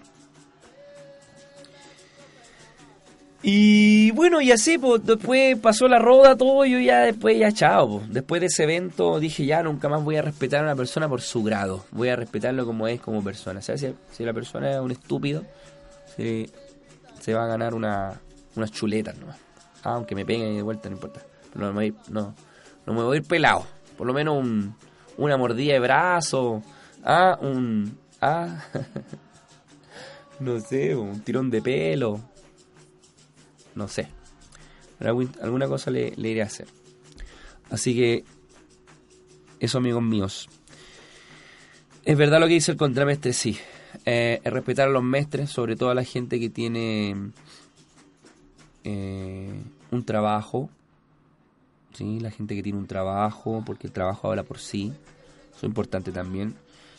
Y 3.43 4.11
bueno, 4.11 4.43
y 4.43 4.53
así, 4.53 4.76
pues 4.76 5.03
después 5.03 5.59
pasó 5.61 5.89
la 5.89 5.99
roda, 5.99 6.36
todo, 6.36 6.66
yo 6.66 6.78
ya 6.78 7.05
después, 7.05 7.39
ya 7.39 7.53
chao. 7.53 8.01
Pues. 8.01 8.12
Después 8.12 8.43
de 8.43 8.49
ese 8.49 8.64
evento 8.64 9.18
dije, 9.18 9.47
ya 9.47 9.62
nunca 9.62 9.89
más 9.89 10.05
voy 10.05 10.16
a 10.16 10.20
respetar 10.20 10.61
a 10.61 10.64
una 10.64 10.76
persona 10.76 11.09
por 11.09 11.22
su 11.22 11.43
grado. 11.43 11.86
Voy 11.93 12.11
a 12.11 12.16
respetarlo 12.16 12.66
como 12.66 12.86
es, 12.86 13.01
como 13.01 13.24
persona. 13.24 13.61
O 13.61 13.62
sea, 13.62 13.78
si, 13.78 13.95
la 14.18 14.34
persona 14.34 14.72
es 14.72 14.78
un 14.78 14.91
estúpido, 14.91 15.43
se, 16.18 16.51
va 17.32 17.45
a 17.45 17.47
ganar 17.47 17.72
una, 17.72 18.20
unas 18.57 18.72
chuletas 18.72 19.16
nomás. 19.16 19.39
Aunque 19.84 20.14
me 20.14 20.26
peguen 20.26 20.55
de 20.55 20.61
vuelta, 20.61 20.91
no 20.91 20.97
importa. 20.97 21.22
No, 21.55 21.72
me, 21.72 21.92
no, 22.09 22.34
no 22.86 22.94
me 22.94 23.03
voy 23.03 23.16
a 23.16 23.20
ir 23.20 23.26
pelado. 23.26 23.66
Por 23.96 24.07
lo 24.07 24.12
menos 24.12 24.36
un, 24.36 24.74
una 25.16 25.36
mordida 25.36 25.74
de 25.74 25.80
brazo. 25.80 26.62
Ah, 27.05 27.38
un. 27.40 27.99
Ah. 28.20 28.64
no 30.40 30.61
sé, 30.61 30.94
un 30.94 31.20
tirón 31.20 31.51
de 31.51 31.62
pelo 31.62 32.20
no 33.78 33.88
sé. 33.88 34.09
alguna 34.99 35.68
cosa 35.68 35.90
le, 35.90 36.12
iré 36.16 36.42
a 36.42 36.46
hacer. 36.46 36.66
Así 37.70 37.94
que, 37.94 38.24
eso 39.61 39.78
amigos 39.78 40.03
míos. 40.03 40.49
Es 42.05 42.18
verdad 42.18 42.40
lo 42.40 42.49
que 42.49 42.55
dice 42.55 42.72
el 42.72 42.76
contramestre, 42.76 43.32
sí. 43.32 43.57
Eh, 44.05 44.40
es 44.42 44.53
respetar 44.53 44.88
a 44.88 44.90
los 44.90 45.03
mestres, 45.03 45.51
sobre 45.51 45.76
todo 45.76 45.90
a 45.90 45.94
la 45.94 46.05
gente 46.05 46.40
que 46.40 46.51
tiene 46.51 47.30
eh, 48.84 49.62
un 49.90 50.05
trabajo, 50.05 50.70
la 52.05 52.30
gente 52.30 52.55
que 52.55 52.62
tiene 52.62 52.78
un 52.78 52.86
trabajo, 52.86 53.62
porque 53.64 53.86
el 53.86 53.92
trabajo 53.92 54.28
habla 54.28 54.44
por 54.44 54.59
sí, 54.59 54.92
eso 55.51 55.59
es 55.59 55.64
importante 55.64 56.12
también. 56.12 56.55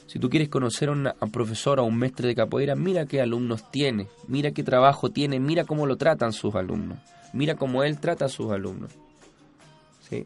Si 0.08 0.20
tú 0.20 0.30
quieres 0.30 0.50
conocer 0.50 0.90
a, 0.90 0.92
un 0.92 1.32
profesor 1.32 1.80
o 1.80 1.84
a 1.84 1.86
un 1.86 1.98
maestre 1.98 2.28
de 2.28 2.36
capoeira, 2.36 2.76
mira 2.76 3.06
qué 3.06 3.22
alumnos 3.22 3.70
tiene, 3.72 4.08
mira 4.28 4.52
qué 4.52 4.64
trabajo 4.64 5.12
tiene, 5.12 5.40
mira 5.40 5.66
cómo 5.66 5.86
lo 5.86 5.98
tratan 5.98 6.34
sus 6.34 6.56
alumnos, 6.56 7.00
mira 7.32 7.56
cómo 7.56 7.84
él 7.84 8.00
trata 8.00 8.26
a 8.26 8.30
sus 8.30 8.52
alumnos. 8.52 8.92
¿Sí? 10.10 10.26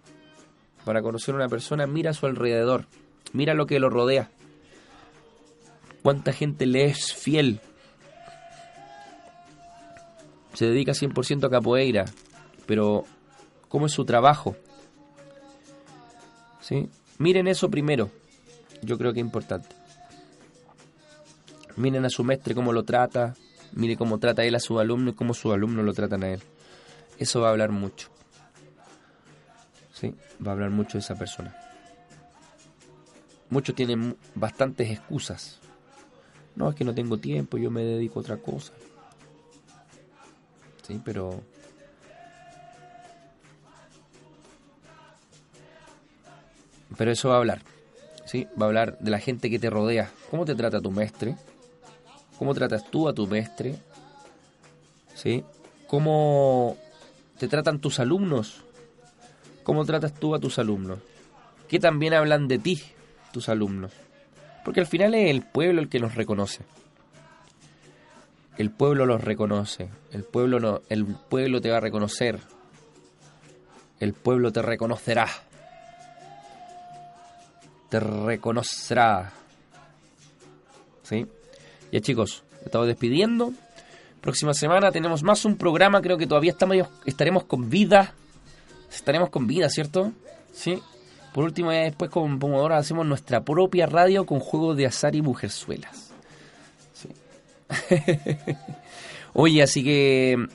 Para 0.86 1.02
conocer 1.02 1.34
a 1.34 1.38
una 1.38 1.50
persona, 1.50 1.86
mira 1.86 2.12
a 2.12 2.14
su 2.14 2.26
alrededor, 2.26 2.86
mira 3.34 3.54
lo 3.54 3.66
que 3.66 3.80
lo 3.80 3.90
rodea. 3.90 4.30
¿Cuánta 6.02 6.34
gente 6.34 6.66
le 6.66 6.86
es 6.86 7.14
fiel? 7.14 7.60
Se 10.54 10.66
dedica 10.66 10.94
100% 10.94 11.46
a 11.46 11.50
capoeira, 11.50 12.06
pero 12.66 13.06
¿cómo 13.74 13.88
es 13.88 13.92
su 13.92 14.06
trabajo? 14.06 14.56
¿Sí? 16.62 16.92
Miren 17.18 17.48
eso 17.48 17.72
primero 17.72 18.12
yo 18.84 19.00
creo 19.00 19.14
que 19.14 19.20
es 19.20 19.26
importante. 19.26 19.76
Miren 21.76 22.06
a 22.06 22.10
su 22.12 22.24
maestre 22.24 22.54
cómo 22.54 22.72
lo 22.72 22.84
trata, 22.84 23.34
mire 23.72 23.98
cómo 23.98 24.20
trata 24.20 24.44
él 24.44 24.54
a 24.54 24.60
sus 24.60 24.80
alumnos 24.80 25.16
y 25.16 25.18
cómo 25.18 25.34
sus 25.34 25.54
alumnos 25.54 25.84
lo 25.84 25.94
tratan 25.94 26.24
a 26.24 26.34
él. 26.34 26.44
Eso 27.18 27.42
va 27.42 27.48
a 27.48 27.52
hablar 27.52 27.72
mucho. 27.72 28.10
¿Sí? 29.92 30.14
Va 30.46 30.52
a 30.52 30.54
hablar 30.54 30.70
mucho 30.70 30.94
de 30.94 31.00
esa 31.00 31.16
persona. 31.16 31.58
Muchos 33.50 33.74
tienen 33.74 34.16
bastantes 34.36 34.92
excusas. 34.92 35.60
No, 36.56 36.70
es 36.70 36.76
que 36.76 36.84
no 36.84 36.94
tengo 36.94 37.18
tiempo, 37.18 37.58
yo 37.58 37.72
me 37.72 37.84
dedico 37.84 38.20
a 38.20 38.22
otra 38.22 38.38
cosa. 38.38 38.72
Sí, 40.86 41.02
pero... 41.04 41.42
Pero 46.98 47.12
eso 47.12 47.30
va 47.30 47.36
a 47.36 47.38
hablar. 47.40 47.62
¿sí? 48.26 48.48
Va 48.60 48.66
a 48.66 48.70
hablar 48.70 48.98
de 49.00 49.12
la 49.12 49.20
gente 49.20 49.50
que 49.50 49.60
te 49.60 49.70
rodea. 49.70 50.12
¿Cómo 50.30 50.46
te 50.46 50.56
trata 50.56 50.82
tu 50.82 50.92
maestre? 50.92 51.36
¿Cómo 52.38 52.54
tratas 52.54 52.90
tú 52.90 53.08
a 53.08 53.14
tu 53.14 53.28
maestre? 53.28 53.76
¿Sí? 55.16 55.44
¿Cómo 55.88 56.78
te 57.38 57.48
tratan 57.48 57.80
tus 57.80 58.00
alumnos? 58.00 58.64
¿Cómo 59.64 59.86
tratas 59.86 60.14
tú 60.14 60.36
a 60.36 60.40
tus 60.40 60.60
alumnos? 60.60 61.00
¿Qué 61.68 61.80
también 61.80 62.14
hablan 62.14 62.48
de 62.48 62.60
ti, 62.60 62.82
tus 63.32 63.50
alumnos? 63.50 63.92
Porque 64.66 64.80
al 64.80 64.88
final 64.88 65.14
es 65.14 65.30
el 65.30 65.44
pueblo 65.44 65.82
el 65.82 65.90
que 65.90 66.00
los 66.00 66.16
reconoce. 66.16 66.64
El 68.58 68.70
pueblo 68.70 69.06
los 69.06 69.24
reconoce. 69.24 69.90
El 70.12 70.24
pueblo, 70.24 70.60
no, 70.60 70.82
el 70.90 71.06
pueblo 71.06 71.62
te 71.62 71.72
va 71.72 71.78
a 71.78 71.82
reconocer. 71.82 72.40
El 74.00 74.14
pueblo 74.14 74.52
te 74.52 74.62
reconocerá 74.62 75.28
te 77.94 78.00
reconocerá. 78.00 79.32
¿Sí? 81.04 81.28
Ya 81.92 82.02
chicos, 82.02 82.44
estamos 82.66 82.88
despidiendo. 82.88 83.54
Próxima 84.20 84.56
semana 84.56 84.92
tenemos 84.92 85.22
más 85.22 85.46
un 85.46 85.58
programa, 85.58 86.02
creo 86.02 86.18
que 86.18 86.26
todavía 86.26 86.54
estamos, 86.54 86.88
estaremos 87.06 87.44
con 87.44 87.70
vida. 87.70 88.16
Estaremos 88.92 89.30
con 89.30 89.46
vida, 89.46 89.70
¿cierto? 89.70 90.12
Sí. 90.52 90.82
Por 91.36 91.44
último, 91.44 91.70
después 91.70 92.10
con 92.10 92.40
Pomodoro 92.40 92.74
hacemos 92.74 93.06
nuestra 93.06 93.44
propia 93.44 93.86
radio 93.86 94.26
con 94.26 94.40
juegos 94.40 94.76
de 94.76 94.88
azar 94.88 95.16
y 95.16 95.22
mujerzuelas. 95.22 96.14
Sí. 96.94 97.10
Oye, 99.34 99.62
así 99.62 99.84
que, 99.84 100.48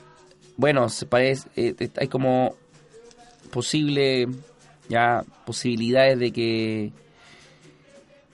bueno, 0.57 0.89
se 0.89 1.05
parece, 1.05 1.47
eh, 1.55 1.89
hay 1.95 2.09
como 2.09 2.57
posible, 3.49 4.27
ya, 4.89 5.23
posibilidades 5.45 6.19
de 6.19 6.33
que 6.33 6.91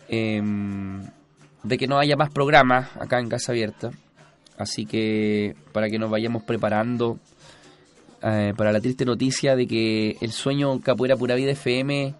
Em, 0.07 1.01
de 1.63 1.77
que 1.77 1.87
no 1.87 1.97
haya 1.97 2.15
más 2.15 2.29
programas 2.29 2.89
acá 2.99 3.19
en 3.19 3.29
Casa 3.29 3.51
Abierta. 3.51 3.91
Así 4.57 4.85
que 4.85 5.55
para 5.71 5.89
que 5.89 5.99
nos 5.99 6.09
vayamos 6.09 6.43
preparando 6.43 7.19
eh, 8.21 8.53
para 8.55 8.71
la 8.71 8.79
triste 8.79 9.05
noticia 9.05 9.55
de 9.55 9.67
que 9.67 10.17
el 10.21 10.31
sueño 10.31 10.79
Capoeira 10.81 11.17
Pura 11.17 11.35
Vida 11.35 11.51
FM 11.51 12.13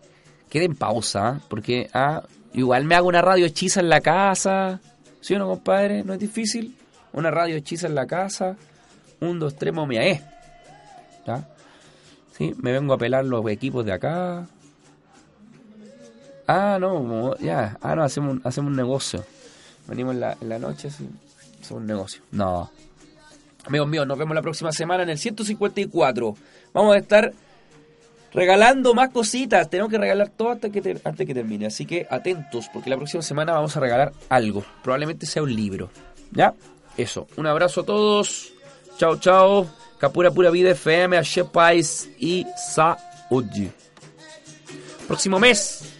quede 0.50 0.66
en 0.66 0.76
pausa. 0.76 1.42
Porque 1.48 1.90
ah, 1.94 2.24
igual 2.54 2.86
me 2.86 2.96
hago 2.96 3.08
una 3.08 3.22
radio 3.22 3.46
hechiza 3.46 3.80
en 3.80 3.90
la 3.90 4.02
casa. 4.02 4.82
¿Sí 5.22 5.34
o 5.36 5.40
no, 5.40 5.48
compadre? 5.48 6.04
¿No 6.04 6.14
es 6.14 6.20
difícil? 6.20 6.76
Una 7.14 7.32
radio 7.32 7.56
hechiza 7.56 7.88
en 7.88 7.96
la 7.96 8.06
casa. 8.06 8.58
Un, 9.22 9.40
dos, 9.40 9.56
tres, 9.56 9.74
momiae. 9.74 10.22
¿Ya? 11.26 11.48
¿Sí? 12.38 12.54
Me 12.62 12.72
vengo 12.72 12.94
a 12.94 12.98
pelar 12.98 13.26
los 13.26 13.48
equipos 13.50 13.86
de 13.86 13.94
acá. 13.94 14.48
Ah, 16.48 16.78
no, 16.80 17.36
ya. 17.38 17.78
Ah, 17.82 17.96
no, 17.96 18.04
hacemos, 18.04 18.38
hacemos 18.44 18.70
un 18.70 18.78
negocio. 18.78 19.24
Venimos 19.88 20.14
en 20.14 20.20
la, 20.22 20.38
en 20.40 20.50
la 20.50 20.60
noche, 20.60 20.90
sí. 20.90 21.10
Hacemos 21.62 21.82
un 21.82 21.88
negocio. 21.88 22.22
No. 22.32 22.70
Amigos 23.66 23.88
míos, 23.88 24.06
nos 24.06 24.18
vemos 24.18 24.36
la 24.36 24.42
próxima 24.42 24.72
semana 24.72 25.04
en 25.04 25.10
el 25.10 25.18
154. 25.18 26.36
Vamos 26.74 26.96
a 26.96 26.98
estar 27.00 27.34
regalando 28.32 28.94
más 28.94 29.10
cositas. 29.10 29.70
Tenemos 29.70 29.90
que 29.90 29.98
regalar 29.98 30.30
todo 30.30 30.52
hasta 30.52 30.70
que, 30.70 31.00
antes 31.04 31.26
que 31.26 31.34
termine. 31.34 31.66
Así 31.66 31.86
que 31.86 32.06
atentos, 32.10 32.70
porque 32.72 32.92
la 32.92 32.98
próxima 32.98 33.24
semana 33.24 33.54
vamos 33.54 33.76
a 33.76 33.80
regalar 33.80 34.14
algo. 34.30 34.64
Probablemente 34.84 35.26
sea 35.26 35.42
un 35.42 35.56
libro. 35.56 35.90
¿Ya? 36.32 36.54
Eso. 36.96 37.28
Un 37.38 37.48
abrazo 37.48 37.82
a 37.82 37.86
todos. 37.86 38.54
Chao, 38.98 39.18
chao. 39.18 39.68
Capura 39.98 40.30
Pura 40.30 40.52
Vida 40.52 40.72
FM, 40.72 41.20
Pais 41.52 42.10
y 42.20 42.46
Saúde. 42.56 43.72
Próximo 45.08 45.40
mes 45.40 45.96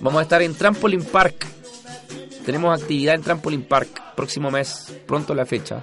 Vamos 0.00 0.20
a 0.20 0.22
estar 0.22 0.42
en 0.42 0.54
Trampoline 0.54 1.04
Park. 1.04 1.46
Tenemos 2.44 2.80
actividad 2.80 3.14
en 3.14 3.22
Trampoline 3.22 3.64
Park 3.64 4.04
próximo 4.14 4.50
mes, 4.50 4.92
pronto 5.06 5.34
la 5.34 5.46
fecha. 5.46 5.82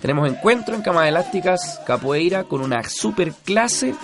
Tenemos 0.00 0.28
encuentro 0.28 0.74
en 0.74 0.82
camas 0.82 1.08
elásticas, 1.08 1.80
capoeira 1.86 2.44
con 2.44 2.60
una 2.60 2.84
super 2.84 3.32
clase 3.32 3.94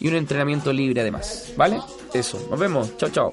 y 0.00 0.08
un 0.08 0.14
entrenamiento 0.14 0.72
libre 0.72 1.00
además, 1.00 1.52
¿vale? 1.56 1.80
Eso, 2.14 2.46
nos 2.50 2.58
vemos. 2.58 2.96
Chao, 2.96 3.10
chao. 3.10 3.32